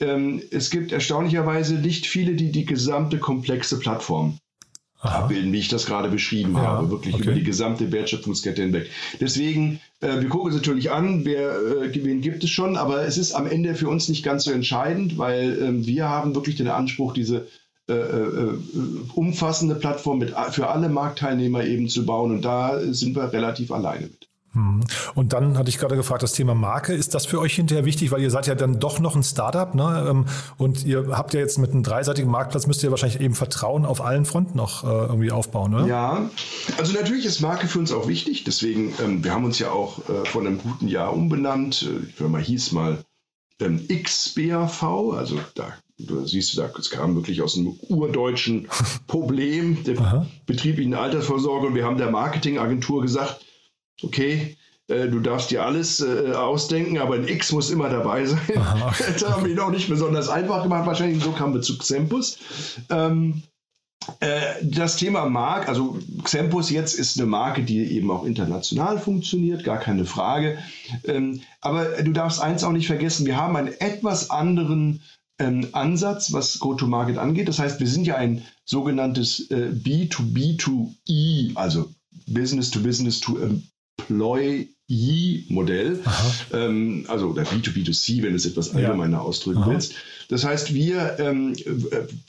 Ähm, 0.00 0.42
es 0.50 0.70
gibt 0.70 0.92
erstaunlicherweise 0.92 1.74
nicht 1.74 2.06
viele, 2.06 2.34
die 2.34 2.52
die 2.52 2.64
gesamte 2.64 3.18
komplexe 3.18 3.78
Plattform 3.78 4.38
Aha. 5.00 5.20
abbilden, 5.20 5.52
wie 5.52 5.58
ich 5.58 5.68
das 5.68 5.86
gerade 5.86 6.08
beschrieben 6.08 6.54
ja, 6.54 6.62
habe, 6.62 6.90
wirklich 6.90 7.14
okay. 7.14 7.24
über 7.24 7.32
die 7.32 7.42
gesamte 7.42 7.92
Wertschöpfungskette 7.92 8.62
hinweg. 8.62 8.90
Deswegen, 9.20 9.80
äh, 10.00 10.20
wir 10.20 10.28
gucken 10.28 10.46
uns 10.46 10.56
natürlich 10.56 10.90
an, 10.90 11.24
wer, 11.24 11.50
äh, 11.82 12.04
wen 12.04 12.20
gibt 12.20 12.44
es 12.44 12.50
schon, 12.50 12.76
aber 12.76 13.02
es 13.02 13.18
ist 13.18 13.32
am 13.32 13.46
Ende 13.46 13.74
für 13.74 13.88
uns 13.88 14.08
nicht 14.08 14.24
ganz 14.24 14.44
so 14.44 14.52
entscheidend, 14.52 15.18
weil 15.18 15.58
äh, 15.58 15.86
wir 15.86 16.08
haben 16.08 16.34
wirklich 16.34 16.56
den 16.56 16.68
Anspruch, 16.68 17.12
diese 17.12 17.46
äh, 17.88 17.94
äh, 17.94 18.58
umfassende 19.14 19.74
Plattform 19.74 20.18
mit, 20.18 20.34
für 20.50 20.68
alle 20.68 20.90
Marktteilnehmer 20.90 21.64
eben 21.64 21.88
zu 21.88 22.04
bauen 22.04 22.32
und 22.32 22.42
da 22.44 22.78
sind 22.92 23.16
wir 23.16 23.32
relativ 23.32 23.72
alleine 23.72 24.08
mit. 24.08 24.27
Mhm. 24.52 24.84
Und 25.14 25.32
dann 25.32 25.58
hatte 25.58 25.68
ich 25.68 25.78
gerade 25.78 25.96
gefragt, 25.96 26.22
das 26.22 26.32
Thema 26.32 26.54
Marke, 26.54 26.94
ist 26.94 27.14
das 27.14 27.26
für 27.26 27.38
euch 27.40 27.54
hinterher 27.54 27.84
wichtig, 27.84 28.10
weil 28.10 28.22
ihr 28.22 28.30
seid 28.30 28.46
ja 28.46 28.54
dann 28.54 28.80
doch 28.80 28.98
noch 28.98 29.14
ein 29.14 29.22
Startup, 29.22 29.74
ne? 29.74 30.06
Ähm, 30.08 30.26
und 30.56 30.84
ihr 30.84 31.08
habt 31.10 31.34
ja 31.34 31.40
jetzt 31.40 31.58
mit 31.58 31.70
einem 31.70 31.82
dreiseitigen 31.82 32.30
Marktplatz, 32.30 32.66
müsst 32.66 32.82
ihr 32.82 32.90
wahrscheinlich 32.90 33.20
eben 33.20 33.34
Vertrauen 33.34 33.84
auf 33.84 34.00
allen 34.00 34.24
Fronten 34.24 34.56
noch 34.56 34.84
äh, 34.84 34.86
irgendwie 34.86 35.30
aufbauen, 35.30 35.74
oder? 35.74 35.86
Ja, 35.86 36.30
also 36.78 36.92
natürlich 36.92 37.26
ist 37.26 37.40
Marke 37.40 37.68
für 37.68 37.78
uns 37.78 37.92
auch 37.92 38.08
wichtig, 38.08 38.44
deswegen, 38.44 38.92
ähm, 39.02 39.24
wir 39.24 39.32
haben 39.32 39.44
uns 39.44 39.58
ja 39.58 39.70
auch 39.70 39.98
äh, 40.08 40.24
vor 40.24 40.40
einem 40.40 40.58
guten 40.58 40.88
Jahr 40.88 41.12
umbenannt, 41.12 41.82
äh, 41.82 42.06
die 42.06 42.12
Firma 42.12 42.38
hieß 42.38 42.72
mal 42.72 42.98
ähm, 43.60 43.86
XBAV, 43.88 44.82
also 45.12 45.38
da 45.54 45.72
Du 46.00 46.24
siehst 46.24 46.56
du, 46.56 46.62
das 46.62 46.90
kam 46.90 47.16
wirklich 47.16 47.42
aus 47.42 47.56
einem 47.56 47.76
urdeutschen 47.88 48.68
Problem 49.08 49.82
der 49.82 50.28
betrieblichen 50.46 50.94
Altersvorsorge. 50.94 51.66
Und 51.66 51.74
wir 51.74 51.84
haben 51.84 51.98
der 51.98 52.12
Marketingagentur 52.12 53.02
gesagt, 53.02 53.44
okay, 54.02 54.56
äh, 54.88 55.08
du 55.08 55.20
darfst 55.20 55.50
dir 55.50 55.64
alles 55.64 56.00
äh, 56.00 56.32
ausdenken, 56.32 56.98
aber 56.98 57.14
ein 57.14 57.28
X 57.28 57.52
muss 57.52 57.70
immer 57.70 57.88
dabei 57.88 58.24
sein. 58.26 58.40
Das 58.98 59.28
haben 59.28 59.46
wir 59.46 59.54
noch 59.54 59.70
nicht 59.70 59.88
besonders 59.88 60.28
einfach 60.28 60.62
gemacht. 60.62 60.86
Wahrscheinlich 60.86 61.22
so 61.22 61.32
kamen 61.32 61.54
wir 61.54 61.60
zu 61.60 61.76
Xempus. 61.78 62.38
Ähm, 62.90 63.42
äh, 64.20 64.40
das 64.62 64.96
Thema 64.96 65.28
Mark, 65.28 65.68
also 65.68 65.98
Xempus 66.24 66.70
jetzt 66.70 66.94
ist 66.94 67.18
eine 67.18 67.26
Marke, 67.26 67.62
die 67.62 67.78
eben 67.92 68.10
auch 68.10 68.24
international 68.24 68.98
funktioniert, 68.98 69.64
gar 69.64 69.78
keine 69.78 70.06
Frage. 70.06 70.58
Ähm, 71.04 71.42
aber 71.60 72.02
du 72.02 72.12
darfst 72.12 72.40
eins 72.40 72.64
auch 72.64 72.72
nicht 72.72 72.86
vergessen, 72.86 73.26
wir 73.26 73.36
haben 73.36 73.56
einen 73.56 73.74
etwas 73.80 74.30
anderen 74.30 75.02
ähm, 75.38 75.68
Ansatz, 75.72 76.32
was 76.32 76.58
Go-to-Market 76.58 77.18
angeht. 77.18 77.48
Das 77.48 77.58
heißt, 77.58 77.80
wir 77.80 77.86
sind 77.86 78.06
ja 78.06 78.16
ein 78.16 78.42
sogenanntes 78.64 79.50
äh, 79.50 79.70
B2B2E, 79.72 81.54
also 81.56 81.90
Business 82.26 82.70
to 82.70 82.80
Business 82.80 83.20
to 83.20 83.38
Employee-Modell, 83.98 86.00
ähm, 86.52 87.04
also 87.08 87.28
oder 87.28 87.42
B2B2C, 87.42 88.22
wenn 88.22 88.30
du 88.30 88.36
es 88.36 88.46
etwas 88.46 88.74
allgemeiner 88.74 89.18
ja. 89.18 89.22
ausdrücken 89.22 89.62
Aha. 89.62 89.72
willst. 89.72 89.94
Das 90.28 90.44
heißt, 90.44 90.74
wir 90.74 91.16
ähm, 91.18 91.56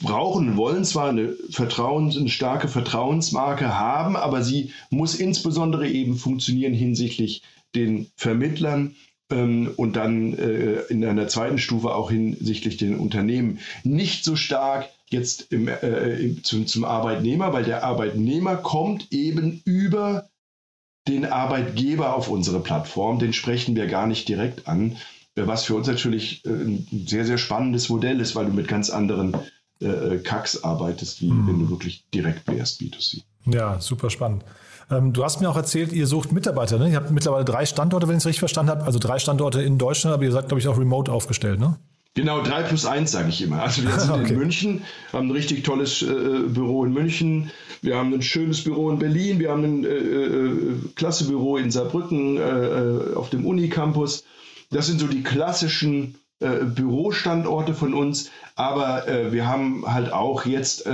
brauchen, 0.01 0.58
wollen 0.58 0.86
zwar 0.86 1.10
eine, 1.10 1.36
Vertrauens-, 1.51 2.17
eine 2.17 2.29
starke 2.29 2.67
Vertrauensmarke 2.67 3.77
haben, 3.77 4.15
aber 4.15 4.41
sie 4.41 4.71
muss 4.89 5.15
insbesondere 5.15 5.89
eben 5.89 6.17
funktionieren 6.17 6.73
hinsichtlich 6.73 7.43
den 7.75 8.08
Vermittlern, 8.15 8.95
ähm, 9.32 9.71
und 9.75 9.95
dann 9.95 10.34
äh, 10.34 10.82
in 10.89 11.05
einer 11.05 11.27
zweiten 11.27 11.60
Stufe 11.60 11.93
auch 11.93 12.10
hinsichtlich 12.10 12.77
den 12.77 12.97
Unternehmen. 12.97 13.60
Nicht 13.84 14.23
so 14.23 14.36
stark 14.36 14.89
jetzt 15.10 15.51
im, 15.51 15.67
äh, 15.67 16.15
im, 16.15 16.43
zum, 16.43 16.67
zum 16.67 16.84
Arbeitnehmer, 16.84 17.53
weil 17.53 17.63
der 17.63 17.84
Arbeitnehmer 17.84 18.55
kommt 18.55 19.12
eben 19.12 19.62
über 19.65 20.29
den 21.10 21.26
Arbeitgeber 21.26 22.15
auf 22.15 22.30
unsere 22.30 22.60
Plattform, 22.60 23.19
den 23.19 23.34
sprechen 23.34 23.76
wir 23.76 23.88
gar 23.88 24.08
nicht 24.08 24.28
direkt 24.30 24.67
an, 24.67 24.98
äh, 25.36 25.48
was 25.48 25.65
für 25.65 25.76
uns 25.76 25.88
natürlich 25.88 26.45
äh, 26.45 26.50
ein 26.50 27.06
sehr, 27.08 27.26
sehr 27.26 27.38
spannendes 27.38 27.89
Modell 27.89 28.19
ist, 28.19 28.36
weil 28.36 28.45
du 28.45 28.54
mit 28.54 28.67
ganz 28.67 28.89
anderen 28.89 29.36
äh, 29.82 30.17
Kacks 30.17 30.63
arbeitest, 30.63 31.22
wie 31.22 31.32
mhm. 31.32 31.48
wenn 31.48 31.60
du 31.60 31.69
wirklich 31.69 32.06
direkt 32.13 32.48
wärst, 32.48 32.82
B2C. 32.82 33.22
Ja, 33.45 33.80
super 33.80 34.10
spannend. 34.10 34.43
Ähm, 34.91 35.13
du 35.13 35.24
hast 35.24 35.39
mir 35.39 35.50
auch 35.50 35.56
erzählt, 35.56 35.91
ihr 35.93 36.08
sucht 36.08 36.32
Mitarbeiter. 36.32 36.78
Ne? 36.78 36.89
Ihr 36.89 36.95
habt 36.95 37.12
mittlerweile 37.12 37.45
drei 37.45 37.65
Standorte, 37.65 38.08
wenn 38.08 38.15
ich 38.15 38.22
es 38.22 38.26
richtig 38.26 38.39
verstanden 38.39 38.72
habe. 38.72 38.84
Also 38.84 39.00
drei 39.00 39.19
Standorte 39.19 39.62
in 39.62 39.78
Deutschland, 39.78 40.13
aber 40.13 40.24
ihr 40.24 40.32
seid, 40.32 40.48
glaube 40.48 40.60
ich, 40.60 40.67
auch 40.67 40.78
remote 40.78 41.12
aufgestellt, 41.12 41.60
ne? 41.60 41.78
Genau, 42.19 42.41
3 42.41 42.63
plus 42.63 42.86
1 42.86 43.10
sage 43.10 43.29
ich 43.29 43.41
immer. 43.41 43.62
Also 43.62 43.82
wir 43.82 43.97
sind 43.97 44.12
okay. 44.12 44.34
in 44.34 44.38
München, 44.38 44.82
haben 45.13 45.29
ein 45.29 45.32
richtig 45.32 45.63
tolles 45.63 46.01
äh, 46.01 46.05
Büro 46.47 46.84
in 46.84 46.91
München, 46.91 47.49
wir 47.82 47.95
haben 47.95 48.13
ein 48.13 48.21
schönes 48.21 48.62
Büro 48.65 48.89
in 48.89 48.99
Berlin, 48.99 49.39
wir 49.39 49.51
haben 49.51 49.63
ein 49.63 49.86
äh, 49.86 49.88
äh, 49.88 50.75
klasse 50.95 51.29
Büro 51.29 51.55
in 51.55 51.71
Saarbrücken 51.71 52.36
äh, 52.36 52.41
äh, 52.41 53.15
auf 53.15 53.29
dem 53.29 53.45
Unicampus. 53.45 54.25
Das 54.69 54.88
sind 54.88 54.99
so 54.99 55.08
die 55.08 55.23
klassischen 55.23 56.15
äh, 56.41 56.65
Bürostandorte 56.65 57.73
von 57.73 57.93
uns, 57.93 58.29
aber 58.55 59.05
wir 59.32 59.47
haben 59.47 59.86
halt 59.88 60.12
auch 60.12 60.45
jetzt 60.45 60.86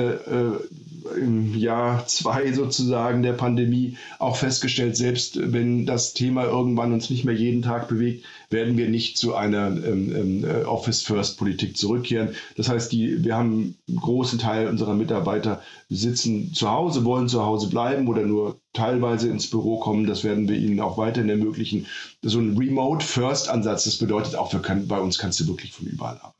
im 1.17 1.55
Jahr 1.55 2.07
zwei 2.07 2.51
sozusagen 2.53 3.23
der 3.23 3.33
Pandemie 3.33 3.97
auch 4.19 4.35
festgestellt, 4.35 4.95
selbst 4.97 5.39
wenn 5.51 5.85
das 5.85 6.13
Thema 6.13 6.45
irgendwann 6.45 6.93
uns 6.93 7.09
nicht 7.09 7.25
mehr 7.25 7.35
jeden 7.35 7.61
Tag 7.61 7.87
bewegt, 7.87 8.25
werden 8.49 8.77
wir 8.77 8.89
nicht 8.89 9.17
zu 9.17 9.35
einer 9.35 9.67
ähm, 9.67 10.15
ähm, 10.15 10.43
äh, 10.43 10.63
Office-First-Politik 10.63 11.77
zurückkehren. 11.77 12.35
Das 12.57 12.69
heißt, 12.69 12.91
die, 12.91 13.23
wir 13.23 13.35
haben 13.35 13.75
einen 13.87 13.97
großen 13.97 14.39
Teil 14.39 14.67
unserer 14.67 14.93
Mitarbeiter 14.93 15.61
sitzen 15.89 16.53
zu 16.53 16.69
Hause, 16.69 17.05
wollen 17.05 17.27
zu 17.27 17.43
Hause 17.43 17.69
bleiben 17.69 18.07
oder 18.07 18.23
nur 18.23 18.59
teilweise 18.73 19.29
ins 19.29 19.49
Büro 19.49 19.79
kommen. 19.79 20.07
Das 20.07 20.23
werden 20.23 20.47
wir 20.47 20.57
ihnen 20.57 20.79
auch 20.79 20.97
weiterhin 20.97 21.29
ermöglichen. 21.29 21.87
So 22.21 22.39
ein 22.39 22.57
Remote-First-Ansatz, 22.57 23.85
das 23.85 23.97
bedeutet 23.97 24.35
auch, 24.35 24.53
wir 24.53 24.61
können, 24.61 24.87
bei 24.87 24.99
uns 24.99 25.17
kannst 25.17 25.39
du 25.39 25.47
wirklich 25.47 25.71
von 25.71 25.87
überall 25.87 26.17
arbeiten. 26.17 26.34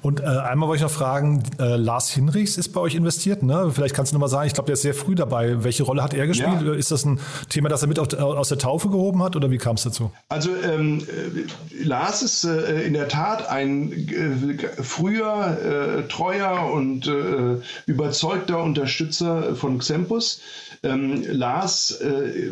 Und 0.00 0.20
äh, 0.20 0.24
einmal 0.24 0.68
wollte 0.68 0.84
ich 0.84 0.90
noch 0.90 0.96
fragen, 0.96 1.42
äh, 1.58 1.76
Lars 1.76 2.10
Hinrichs 2.10 2.56
ist 2.56 2.70
bei 2.70 2.80
euch 2.80 2.94
investiert, 2.94 3.42
ne? 3.42 3.70
Vielleicht 3.72 3.94
kannst 3.94 4.12
du 4.12 4.16
noch 4.16 4.20
mal 4.20 4.28
sagen, 4.28 4.46
ich 4.46 4.54
glaube, 4.54 4.66
der 4.66 4.74
ist 4.74 4.82
sehr 4.82 4.94
früh 4.94 5.14
dabei. 5.14 5.62
Welche 5.64 5.82
Rolle 5.84 6.02
hat 6.02 6.14
er 6.14 6.26
gespielt? 6.26 6.62
Ja. 6.62 6.72
Ist 6.72 6.90
das 6.90 7.04
ein 7.04 7.20
Thema, 7.48 7.68
das 7.68 7.82
er 7.82 7.88
mit 7.88 7.98
aus 7.98 8.48
der 8.48 8.58
Taufe 8.58 8.88
gehoben 8.88 9.22
hat 9.22 9.36
oder 9.36 9.50
wie 9.50 9.58
kam 9.58 9.76
es 9.76 9.82
dazu? 9.82 10.10
Also 10.28 10.50
ähm, 10.56 11.02
äh, 11.02 11.84
Lars 11.84 12.22
ist 12.22 12.44
äh, 12.44 12.82
in 12.82 12.94
der 12.94 13.08
Tat 13.08 13.48
ein 13.48 13.92
äh, 13.92 14.82
früher 14.82 15.58
äh, 15.58 16.08
treuer 16.08 16.70
und 16.72 17.10
überzeugter 17.86 18.62
Unterstützer 18.62 19.54
von 19.54 19.78
Xempus. 19.78 20.40
Ähm, 20.82 21.24
Lars 21.28 22.02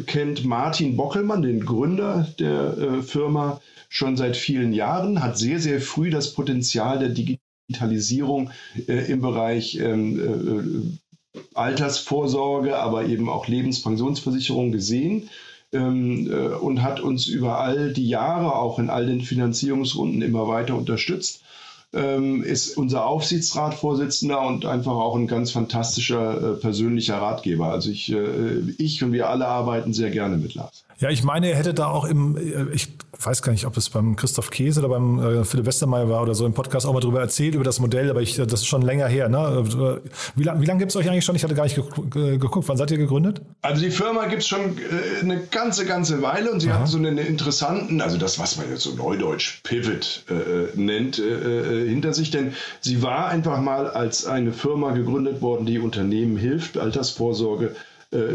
kennt 0.06 0.44
Martin 0.44 0.96
Bockelmann, 0.96 1.42
den 1.42 1.64
Gründer 1.64 2.28
der 2.38 3.02
Firma 3.02 3.60
schon 3.90 4.16
seit 4.16 4.36
vielen 4.36 4.72
Jahren, 4.72 5.22
hat 5.22 5.36
sehr, 5.36 5.60
sehr 5.60 5.80
früh 5.80 6.10
das 6.10 6.32
Potenzial 6.32 7.00
der 7.00 7.10
Digitalisierung 7.10 8.50
äh, 8.86 9.10
im 9.10 9.20
Bereich 9.20 9.76
ähm, 9.76 10.96
äh, 11.34 11.38
Altersvorsorge, 11.54 12.78
aber 12.78 13.06
eben 13.06 13.28
auch 13.28 13.48
Lebenspensionsversicherung 13.48 14.72
gesehen 14.72 15.28
ähm, 15.72 16.30
äh, 16.30 16.54
und 16.54 16.82
hat 16.82 17.00
uns 17.00 17.26
über 17.26 17.58
all 17.58 17.92
die 17.92 18.08
Jahre, 18.08 18.54
auch 18.54 18.78
in 18.78 18.90
all 18.90 19.06
den 19.06 19.20
Finanzierungsrunden, 19.20 20.22
immer 20.22 20.46
weiter 20.48 20.76
unterstützt. 20.76 21.42
Ähm, 21.92 22.42
ist 22.42 22.76
unser 22.76 23.06
Aufsichtsratsvorsitzender 23.06 24.40
und 24.40 24.64
einfach 24.64 24.92
auch 24.92 25.16
ein 25.16 25.26
ganz 25.26 25.50
fantastischer 25.50 26.52
äh, 26.52 26.54
persönlicher 26.56 27.16
Ratgeber. 27.18 27.66
Also 27.66 27.90
ich, 27.90 28.12
äh, 28.12 28.60
ich 28.78 29.02
und 29.02 29.12
wir 29.12 29.28
alle 29.28 29.46
arbeiten 29.46 29.92
sehr 29.92 30.10
gerne 30.10 30.36
mit 30.36 30.54
Lars. 30.54 30.84
Ja, 31.00 31.08
ich 31.08 31.24
meine, 31.24 31.48
er 31.48 31.56
hätte 31.56 31.72
da 31.72 31.86
auch 31.86 32.04
im, 32.04 32.36
äh, 32.36 32.74
ich 32.74 32.88
weiß 33.18 33.40
gar 33.42 33.52
nicht, 33.52 33.66
ob 33.66 33.76
es 33.76 33.88
beim 33.88 34.16
Christoph 34.16 34.50
Käse 34.50 34.80
oder 34.80 34.90
beim 34.90 35.18
äh, 35.18 35.44
Philipp 35.44 35.66
Westermeier 35.66 36.08
war 36.08 36.22
oder 36.22 36.34
so 36.34 36.44
im 36.44 36.52
Podcast 36.52 36.86
auch 36.86 36.92
mal 36.92 37.00
drüber 37.00 37.20
erzählt, 37.20 37.54
über 37.54 37.64
das 37.64 37.80
Modell, 37.80 38.10
aber 38.10 38.20
ich, 38.20 38.36
das 38.36 38.52
ist 38.52 38.66
schon 38.66 38.82
länger 38.82 39.08
her. 39.08 39.28
Ne? 39.28 40.00
Wie, 40.36 40.42
lang, 40.42 40.60
wie 40.60 40.66
lange 40.66 40.80
gibt 40.80 40.90
es 40.90 40.96
euch 40.96 41.08
eigentlich 41.08 41.24
schon? 41.24 41.36
Ich 41.36 41.42
hatte 41.42 41.54
gar 41.54 41.64
nicht 41.64 41.74
geguckt. 41.74 42.68
Wann 42.68 42.76
seid 42.76 42.90
ihr 42.90 42.98
gegründet? 42.98 43.40
Also 43.62 43.82
die 43.82 43.90
Firma 43.90 44.26
gibt 44.26 44.42
es 44.42 44.48
schon 44.48 44.60
äh, 44.60 45.22
eine 45.22 45.40
ganze, 45.40 45.86
ganze 45.86 46.20
Weile 46.20 46.50
und 46.50 46.60
sie 46.60 46.70
Aha. 46.70 46.80
hat 46.80 46.88
so 46.88 46.98
einen 46.98 47.16
interessanten, 47.16 48.02
also 48.02 48.18
das, 48.18 48.38
was 48.38 48.58
man 48.58 48.68
jetzt 48.70 48.82
so 48.82 48.94
neudeutsch 48.94 49.62
Pivot 49.62 50.24
äh, 50.28 50.78
nennt, 50.78 51.18
äh, 51.80 51.88
hinter 51.88 52.12
sich. 52.12 52.30
Denn 52.30 52.54
sie 52.80 53.02
war 53.02 53.28
einfach 53.28 53.60
mal 53.60 53.88
als 53.88 54.26
eine 54.26 54.52
Firma 54.52 54.92
gegründet 54.92 55.42
worden, 55.42 55.66
die 55.66 55.78
Unternehmen 55.78 56.36
hilft, 56.36 56.78
Altersvorsorge 56.78 57.74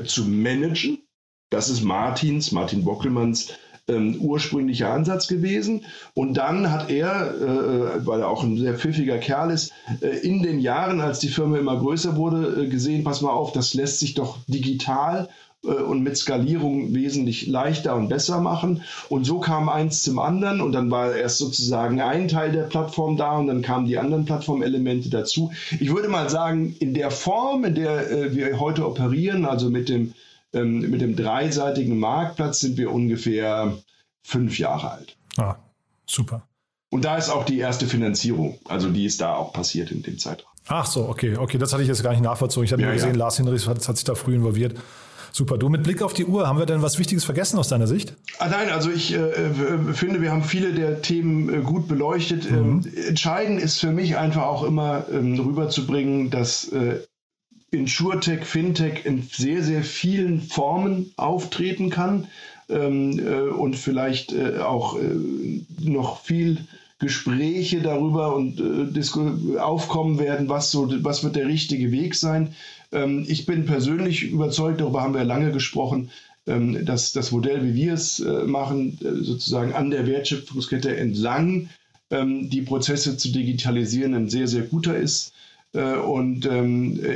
zu 0.06 0.24
managen 0.24 1.00
das 1.50 1.70
ist 1.70 1.84
Martins, 1.84 2.52
Martin 2.52 2.84
Bockelmanns 2.84 3.54
ähm, 3.88 4.18
ursprünglicher 4.20 4.92
Ansatz 4.92 5.28
gewesen. 5.28 5.86
Und 6.14 6.34
dann 6.36 6.72
hat 6.72 6.90
er, 6.90 7.36
äh, 7.36 8.06
weil 8.06 8.22
er 8.22 8.30
auch 8.30 8.44
ein 8.44 8.58
sehr 8.58 8.74
pfiffiger 8.74 9.20
Kerl 9.20 9.52
ist, 9.52 9.72
äh, 10.02 10.18
in 10.18 10.42
den 10.42 10.60
Jahren, 10.60 11.02
als 11.02 11.20
die 11.20 11.28
Firma 11.28 11.58
immer 11.58 11.78
größer 11.78 12.16
wurde, 12.16 12.64
äh, 12.64 12.68
gesehen, 12.68 13.04
pass 13.04 13.22
mal 13.22 13.30
auf, 13.30 13.52
das 13.52 13.74
lässt 13.74 14.00
sich 14.00 14.16
doch 14.16 14.40
digital 14.48 15.30
äh, 15.30 15.45
und 15.72 16.02
mit 16.02 16.18
Skalierung 16.18 16.94
wesentlich 16.94 17.48
leichter 17.48 17.96
und 17.96 18.10
besser 18.10 18.40
machen. 18.42 18.84
Und 19.10 19.26
so 19.26 19.40
kam 19.40 19.70
eins 19.70 20.04
zum 20.04 20.20
anderen 20.20 20.62
und 20.62 20.72
dann 20.72 20.92
war 20.92 21.16
erst 21.16 21.38
sozusagen 21.38 22.02
ein 22.02 22.28
Teil 22.28 22.52
der 22.52 22.64
Plattform 22.64 23.18
da 23.18 23.38
und 23.38 23.48
dann 23.48 23.62
kamen 23.62 23.86
die 23.86 23.98
anderen 23.98 24.26
Plattformelemente 24.26 25.10
dazu. 25.10 25.52
Ich 25.80 25.94
würde 25.94 26.08
mal 26.08 26.30
sagen, 26.30 26.76
in 26.80 26.94
der 26.94 27.12
Form, 27.12 27.66
in 27.66 27.76
der 27.76 28.12
äh, 28.12 28.36
wir 28.36 28.60
heute 28.60 28.88
operieren, 28.88 29.46
also 29.46 29.70
mit 29.70 29.90
dem 29.90 30.14
ähm, 30.54 30.90
mit 30.90 31.02
dem 31.02 31.16
dreiseitigen 31.16 32.00
Marktplatz 32.00 32.62
sind 32.62 32.78
wir 32.78 32.92
ungefähr 32.92 33.78
fünf 34.24 34.58
Jahre 34.58 34.92
alt. 34.92 35.18
Ah, 35.38 35.56
super. 36.06 36.48
Und 36.90 37.04
da 37.04 37.18
ist 37.18 37.30
auch 37.30 37.44
die 37.44 37.60
erste 37.60 37.88
Finanzierung, 37.88 38.58
also 38.70 38.90
die 38.90 39.06
ist 39.06 39.20
da 39.20 39.36
auch 39.36 39.52
passiert 39.52 39.92
in 39.92 40.02
dem 40.02 40.18
Zeitraum. 40.18 40.50
Ach 40.68 40.86
so, 40.86 41.08
okay, 41.08 41.36
okay, 41.36 41.58
das 41.58 41.74
hatte 41.74 41.84
ich 41.84 41.90
jetzt 41.90 42.02
gar 42.02 42.12
nicht 42.12 42.24
nachvollzogen. 42.24 42.66
Ich 42.66 42.72
habe 42.72 42.82
ja, 42.82 42.88
nur 42.88 42.96
gesehen, 42.96 43.12
ja. 43.12 43.18
Lars 43.18 43.38
Hinrichs 43.38 43.68
hat, 43.68 43.88
hat, 43.88 43.98
sich 43.98 44.06
da 44.06 44.16
früh 44.16 44.34
involviert. 44.34 44.76
Super. 45.36 45.58
Du 45.58 45.68
mit 45.68 45.84
Blick 45.84 46.02
auf 46.02 46.14
die 46.14 46.24
Uhr, 46.24 46.48
haben 46.48 46.60
wir 46.60 46.66
denn 46.66 46.82
was 46.82 46.98
Wichtiges 46.98 47.26
vergessen 47.26 47.60
aus 47.60 47.68
deiner 47.68 47.88
Sicht? 47.88 48.14
Ah, 48.40 48.48
nein, 48.48 48.70
also 48.70 48.90
ich 48.90 49.14
äh, 49.14 49.18
äh 49.18 49.94
finde, 49.94 50.22
wir 50.22 50.32
haben 50.32 50.46
viele 50.46 50.72
der 50.72 51.02
Themen 51.02 51.54
äh, 51.54 51.58
gut 51.62 51.90
beleuchtet. 51.90 52.50
Mhm. 52.50 52.58
Ähm, 52.58 52.94
entscheidend 53.10 53.60
ist 53.60 53.82
für 53.82 53.92
mich 53.92 54.16
einfach 54.16 54.44
auch 54.44 54.64
immer 54.64 55.08
ähm, 55.12 55.38
rüberzubringen, 55.38 56.30
dass 56.30 56.70
äh, 56.70 57.02
InsurTech, 57.70 58.46
Fintech 58.46 59.06
in 59.06 59.24
sehr, 59.24 59.62
sehr 59.62 59.84
vielen 59.84 60.40
Formen 60.40 61.12
auftreten 61.18 61.90
kann 61.90 62.28
ähm, 62.70 63.20
äh, 63.20 63.50
und 63.50 63.76
vielleicht 63.76 64.32
äh, 64.32 64.60
auch 64.60 64.98
äh, 64.98 65.66
noch 65.82 66.22
viel 66.22 66.60
Gespräche 67.00 67.82
darüber 67.82 68.34
und 68.34 68.62
äh, 68.62 69.60
aufkommen 69.60 70.18
werden, 70.18 70.48
was, 70.48 70.72
so, 70.72 70.88
was 71.04 71.26
wird 71.26 71.36
der 71.36 71.48
richtige 71.48 71.92
Weg 71.92 72.16
sein. 72.16 72.56
Ähm, 72.96 73.26
ich 73.28 73.46
bin 73.46 73.66
persönlich 73.66 74.24
überzeugt, 74.24 74.82
darüber 74.82 75.02
haben 75.02 75.14
wir 75.14 75.24
lange 75.24 75.52
gesprochen, 75.52 76.10
ähm, 76.48 76.86
dass 76.86 77.12
das 77.12 77.32
Modell, 77.32 77.64
wie 77.64 77.76
wir 77.76 77.94
es 77.94 78.20
äh, 78.20 78.46
machen, 78.46 78.98
äh, 79.02 79.24
sozusagen 79.24 79.74
an 79.74 79.92
der 79.92 80.08
Wertschöpfungskette 80.08 80.96
entlang 80.96 81.70
ähm, 82.12 82.50
die 82.50 82.62
Prozesse 82.62 83.18
zu 83.18 83.32
digitalisieren, 83.32 84.14
ein 84.14 84.30
sehr, 84.30 84.48
sehr 84.48 84.62
guter 84.64 84.96
ist. 84.96 85.34
Äh, 85.74 85.96
und 85.96 86.46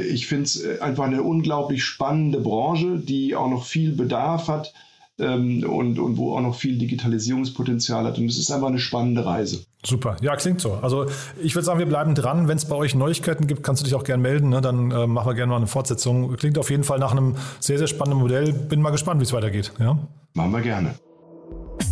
ich 0.10 0.28
finde 0.28 0.44
es 0.44 0.82
einfach 0.82 1.06
eine 1.06 1.24
unglaublich 1.24 1.84
spannende 1.84 2.40
Branche, 2.42 3.00
die 3.00 3.36
auch 3.36 3.50
noch 3.50 3.66
viel 3.66 3.94
Bedarf 3.94 4.48
hat 4.48 4.74
ähm, 5.20 5.64
und, 5.64 6.00
und 6.00 6.18
wo 6.18 6.36
auch 6.36 6.42
noch 6.42 6.56
viel 6.56 6.78
Digitalisierungspotenzial 6.78 8.06
hat. 8.06 8.18
Und 8.18 8.26
es 8.26 8.38
ist 8.38 8.52
einfach 8.52 8.68
eine 8.68 8.80
spannende 8.80 9.26
Reise. 9.26 9.64
Super, 9.86 10.18
ja, 10.22 10.36
klingt 10.36 10.60
so. 10.60 10.74
Also 10.74 11.06
ich 11.42 11.56
würde 11.56 11.66
sagen, 11.66 11.80
wir 11.80 11.86
bleiben 11.86 12.16
dran. 12.16 12.48
Wenn 12.48 12.58
es 12.58 12.66
bei 12.66 12.76
euch 12.76 12.96
Neuigkeiten 12.96 13.48
gibt, 13.48 13.64
kannst 13.64 13.82
du 13.82 13.86
dich 13.86 13.96
auch 13.96 14.04
gerne 14.04 14.22
melden. 14.22 14.50
Ne? 14.50 14.62
Dann 14.62 14.92
äh, 14.92 15.08
machen 15.08 15.30
wir 15.30 15.36
gerne 15.36 15.52
mal 15.52 15.58
eine 15.58 15.68
Fortsetzung. 15.68 16.36
Klingt 16.36 16.58
auf 16.58 16.70
jeden 16.70 16.84
Fall 16.84 17.00
nach 17.00 17.12
einem 17.12 17.36
sehr, 17.60 17.78
sehr 17.78 17.88
spannenden 17.88 18.20
Modell. 18.22 18.52
Bin 18.54 18.82
mal 18.82 18.92
gespannt, 18.92 19.20
wie 19.22 19.26
es 19.26 19.34
weitergeht. 19.34 19.72
Ja? 19.80 19.98
Machen 20.34 20.52
wir 20.52 20.62
gerne. 20.62 20.96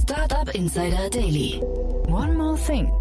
Startup 0.03 0.53
Insider 0.53 1.09
Daily. 1.09 1.61
One 2.07 2.33
more 2.33 2.57
thing. 2.57 2.91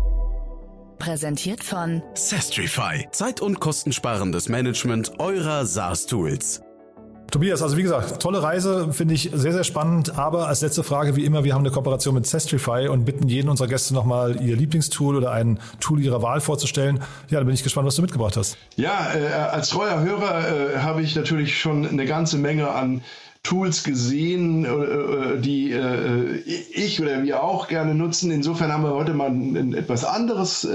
Präsentiert 0.99 1.63
von 1.63 2.03
Sestrify. 2.15 3.07
Zeit- 3.11 3.41
und 3.41 3.61
kostensparendes 3.61 4.49
Management 4.49 5.19
eurer 5.19 5.67
SaaS-Tools. 5.67 6.63
Tobias, 7.31 7.61
also 7.61 7.77
wie 7.77 7.83
gesagt, 7.83 8.23
tolle 8.23 8.43
Reise, 8.43 8.93
finde 8.93 9.15
ich 9.15 9.31
sehr, 9.35 9.53
sehr 9.53 9.65
spannend. 9.65 10.17
Aber 10.19 10.47
als 10.49 10.61
letzte 10.61 10.85
Frage, 10.85 11.17
wie 11.17 11.25
immer, 11.25 11.45
wir 11.45 11.55
haben 11.55 11.63
eine 11.63 11.71
Kooperation 11.71 12.15
mit 12.15 12.27
Sestrify 12.27 12.89
und 12.89 13.05
bitten 13.05 13.29
jeden 13.29 13.49
unserer 13.49 13.69
Gäste 13.69 13.95
nochmal 13.95 14.41
ihr 14.41 14.57
Lieblingstool 14.57 15.17
oder 15.17 15.33
ein 15.33 15.59
Tool 15.81 16.01
ihrer 16.01 16.23
Wahl 16.23 16.41
vorzustellen. 16.41 17.01
Ja, 17.29 17.39
da 17.39 17.45
bin 17.45 17.55
ich 17.55 17.63
gespannt, 17.63 17.87
was 17.87 17.97
du 17.97 18.03
mitgebracht 18.03 18.37
hast. 18.37 18.57
Ja, 18.77 19.09
äh, 19.15 19.33
als 19.33 19.71
treuer 19.71 20.01
Hörer 20.01 20.75
äh, 20.75 20.79
habe 20.79 21.03
ich 21.03 21.17
natürlich 21.17 21.59
schon 21.59 21.87
eine 21.87 22.07
ganze 22.07 22.39
Menge 22.39 22.71
an 22.71 23.03
Tools 23.47 23.85
gesehen, 23.85 24.65
äh, 24.65 24.69
äh, 24.69 25.41
die 25.41 25.71
äh, 25.71 26.39
ich 26.75 27.01
oder 27.01 27.23
wir 27.23 27.45
auch 27.45 27.69
gerne 27.69 27.95
nutzen. 27.95 28.33
Insofern 28.33 28.73
haben 28.73 28.83
wir 28.83 28.93
heute 28.93 29.15
mal 29.15 29.31
etwas 29.77 30.05
anderes 30.05 30.67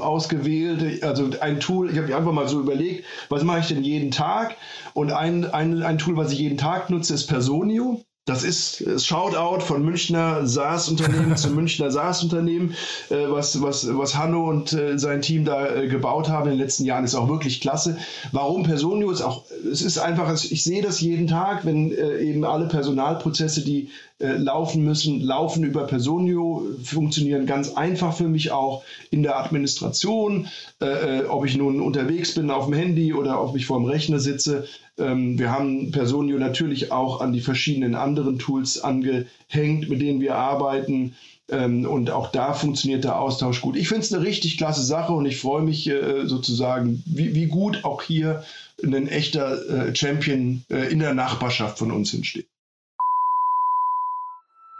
ausgewählt. 0.00 1.02
Also 1.02 1.30
ein 1.40 1.60
Tool, 1.60 1.90
ich 1.90 1.96
habe 1.96 2.14
einfach 2.14 2.32
mal 2.32 2.46
so 2.46 2.60
überlegt, 2.60 3.06
was 3.30 3.42
mache 3.42 3.60
ich 3.60 3.68
denn 3.68 3.82
jeden 3.82 4.10
Tag? 4.10 4.56
Und 4.92 5.12
ein, 5.12 5.46
ein, 5.46 5.82
ein 5.82 5.96
Tool, 5.96 6.18
was 6.18 6.30
ich 6.32 6.40
jeden 6.40 6.58
Tag 6.58 6.90
nutze, 6.90 7.14
ist 7.14 7.26
Personio. 7.26 8.02
Das 8.26 8.44
ist 8.44 8.84
Shoutout 9.04 9.64
von 9.64 9.82
Münchner 9.82 10.46
SaaS-Unternehmen 10.46 11.36
zu 11.36 11.50
Münchner 11.50 11.90
SaaS-Unternehmen, 11.90 12.74
äh, 13.08 13.28
was, 13.28 13.60
was, 13.62 13.88
was 13.96 14.14
Hanno 14.14 14.48
und 14.48 14.72
äh, 14.74 14.98
sein 14.98 15.22
Team 15.22 15.44
da 15.44 15.74
äh, 15.74 15.88
gebaut 15.88 16.28
haben 16.28 16.44
in 16.44 16.56
den 16.56 16.60
letzten 16.60 16.84
Jahren, 16.84 17.04
ist 17.04 17.14
auch 17.14 17.28
wirklich 17.28 17.60
klasse. 17.60 17.96
Warum 18.30 18.62
Personio? 18.62 19.10
Auch, 19.24 19.44
es 19.70 19.80
ist 19.80 19.98
einfach, 19.98 20.32
ich 20.32 20.62
sehe 20.62 20.82
das 20.82 21.00
jeden 21.00 21.26
Tag, 21.26 21.64
wenn 21.64 21.90
eben 21.90 22.44
alle 22.44 22.68
Personalprozesse, 22.68 23.64
die 23.64 23.90
äh, 24.20 24.36
laufen 24.36 24.84
müssen, 24.84 25.22
laufen 25.22 25.64
über 25.64 25.86
Personio, 25.86 26.66
funktionieren 26.84 27.46
ganz 27.46 27.72
einfach 27.72 28.14
für 28.14 28.28
mich 28.28 28.52
auch 28.52 28.84
in 29.10 29.22
der 29.22 29.38
Administration, 29.38 30.46
äh, 30.82 31.20
äh, 31.20 31.24
ob 31.24 31.46
ich 31.46 31.56
nun 31.56 31.80
unterwegs 31.80 32.34
bin 32.34 32.50
auf 32.50 32.66
dem 32.66 32.74
Handy 32.74 33.14
oder 33.14 33.42
ob 33.42 33.56
ich 33.56 33.64
vor 33.64 33.78
dem 33.78 33.86
Rechner 33.86 34.18
sitze. 34.20 34.66
Ähm, 35.00 35.38
wir 35.38 35.50
haben 35.50 35.90
Personio 35.90 36.38
natürlich 36.38 36.92
auch 36.92 37.20
an 37.20 37.32
die 37.32 37.40
verschiedenen 37.40 37.94
anderen 37.94 38.38
Tools 38.38 38.78
angehängt, 38.78 39.88
mit 39.88 40.00
denen 40.00 40.20
wir 40.20 40.36
arbeiten. 40.36 41.14
Ähm, 41.50 41.84
und 41.84 42.10
auch 42.10 42.30
da 42.30 42.52
funktioniert 42.52 43.04
der 43.04 43.18
Austausch 43.18 43.60
gut. 43.60 43.76
Ich 43.76 43.88
finde 43.88 44.02
es 44.02 44.12
eine 44.12 44.24
richtig 44.24 44.56
klasse 44.56 44.84
Sache 44.84 45.12
und 45.12 45.26
ich 45.26 45.40
freue 45.40 45.62
mich 45.62 45.88
äh, 45.88 46.26
sozusagen, 46.26 47.02
wie, 47.06 47.34
wie, 47.34 47.46
gut 47.46 47.84
auch 47.84 48.02
hier 48.02 48.44
ein 48.82 49.08
echter 49.08 49.88
äh, 49.88 49.94
Champion 49.94 50.64
äh, 50.70 50.90
in 50.92 51.00
der 51.00 51.14
Nachbarschaft 51.14 51.78
von 51.78 51.90
uns 51.90 52.14
entsteht. 52.14 52.46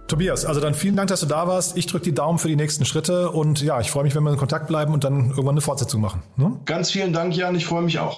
Tobias, 0.07 0.45
also 0.45 0.61
dann 0.61 0.75
vielen 0.75 0.95
Dank, 0.95 1.09
dass 1.09 1.19
du 1.19 1.27
da 1.27 1.49
warst. 1.49 1.77
Ich 1.77 1.87
drücke 1.87 2.05
die 2.05 2.15
Daumen 2.15 2.39
für 2.39 2.47
die 2.47 2.55
nächsten 2.55 2.85
Schritte 2.85 3.33
und 3.33 3.61
ja, 3.61 3.81
ich 3.81 3.91
freue 3.91 4.05
mich, 4.05 4.15
wenn 4.15 4.23
wir 4.23 4.31
in 4.31 4.39
Kontakt 4.39 4.69
bleiben 4.69 4.95
und 4.95 5.03
dann 5.03 5.31
irgendwann 5.31 5.49
eine 5.49 5.63
Fortsetzung 5.63 6.01
machen. 6.01 6.23
Ne? 6.37 6.61
Ganz 6.65 6.93
vielen 6.93 7.13
Dank, 7.13 7.35
Jan. 7.35 7.57
Ich 7.57 7.67
freue 7.67 7.83
mich 7.83 7.99
auch. 7.99 8.18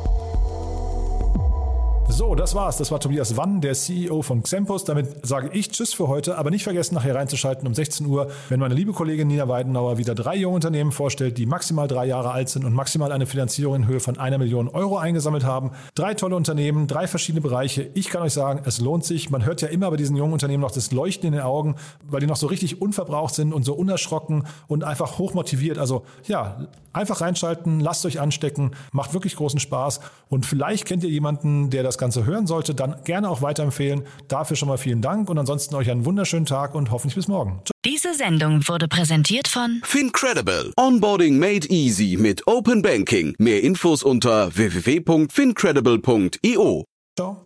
So, 2.11 2.35
das 2.35 2.55
war's. 2.55 2.75
Das 2.75 2.91
war 2.91 2.99
Tobias 2.99 3.37
Wann, 3.37 3.61
der 3.61 3.73
CEO 3.73 4.21
von 4.21 4.43
Xempus. 4.43 4.83
Damit 4.83 5.25
sage 5.25 5.49
ich 5.53 5.71
Tschüss 5.71 5.93
für 5.93 6.09
heute, 6.09 6.37
aber 6.37 6.51
nicht 6.51 6.65
vergessen, 6.65 6.93
nachher 6.93 7.15
reinzuschalten 7.15 7.65
um 7.65 7.73
16 7.73 8.05
Uhr, 8.05 8.29
wenn 8.49 8.59
meine 8.59 8.75
liebe 8.75 8.91
Kollegin 8.91 9.29
Nina 9.29 9.47
Weidenauer 9.47 9.97
wieder 9.97 10.13
drei 10.13 10.35
junge 10.35 10.55
Unternehmen 10.55 10.91
vorstellt, 10.91 11.37
die 11.37 11.45
maximal 11.45 11.87
drei 11.87 12.07
Jahre 12.07 12.31
alt 12.31 12.49
sind 12.49 12.65
und 12.65 12.73
maximal 12.73 13.13
eine 13.13 13.25
Finanzierung 13.27 13.75
in 13.75 13.87
Höhe 13.87 14.01
von 14.01 14.19
einer 14.19 14.37
Million 14.37 14.67
Euro 14.67 14.97
eingesammelt 14.97 15.45
haben. 15.45 15.71
Drei 15.95 16.13
tolle 16.13 16.35
Unternehmen, 16.35 16.87
drei 16.87 17.07
verschiedene 17.07 17.39
Bereiche. 17.39 17.89
Ich 17.93 18.09
kann 18.09 18.21
euch 18.23 18.33
sagen, 18.33 18.61
es 18.65 18.81
lohnt 18.81 19.05
sich. 19.05 19.29
Man 19.29 19.45
hört 19.45 19.61
ja 19.61 19.69
immer 19.69 19.89
bei 19.89 19.95
diesen 19.95 20.17
jungen 20.17 20.33
Unternehmen 20.33 20.61
noch 20.61 20.71
das 20.71 20.91
Leuchten 20.91 21.27
in 21.27 21.33
den 21.33 21.41
Augen, 21.41 21.75
weil 22.09 22.19
die 22.19 22.27
noch 22.27 22.35
so 22.35 22.47
richtig 22.47 22.81
unverbraucht 22.81 23.35
sind 23.35 23.53
und 23.53 23.63
so 23.63 23.73
unerschrocken 23.73 24.47
und 24.67 24.83
einfach 24.83 25.17
hochmotiviert. 25.17 25.77
Also 25.77 26.03
ja, 26.27 26.67
einfach 26.91 27.21
reinschalten, 27.21 27.79
lasst 27.79 28.05
euch 28.05 28.19
anstecken, 28.19 28.71
macht 28.91 29.13
wirklich 29.13 29.37
großen 29.37 29.61
Spaß 29.61 30.01
und 30.27 30.45
vielleicht 30.45 30.85
kennt 30.85 31.05
ihr 31.05 31.09
jemanden, 31.09 31.69
der 31.69 31.83
das 31.83 32.00
Ganze 32.01 32.25
hören 32.25 32.47
sollte, 32.47 32.75
dann 32.75 33.01
gerne 33.05 33.29
auch 33.29 33.41
weiterempfehlen. 33.41 34.03
Dafür 34.27 34.57
schon 34.57 34.67
mal 34.67 34.77
vielen 34.77 35.01
Dank 35.01 35.29
und 35.29 35.37
ansonsten 35.37 35.73
euch 35.75 35.89
einen 35.89 36.03
wunderschönen 36.05 36.45
Tag 36.45 36.75
und 36.75 36.91
hoffentlich 36.91 37.15
bis 37.15 37.29
morgen. 37.29 37.61
Ciao. 37.63 37.71
Diese 37.85 38.13
Sendung 38.13 38.67
wurde 38.67 38.89
präsentiert 38.89 39.47
von 39.47 39.79
FinCredible. 39.83 40.73
Onboarding 40.77 41.39
made 41.39 41.65
easy 41.69 42.17
mit 42.19 42.45
Open 42.47 42.81
Banking. 42.81 43.33
Mehr 43.39 43.63
Infos 43.63 44.03
unter 44.03 44.53
www.fincredible.io. 44.55 46.83
Ciao. 47.15 47.45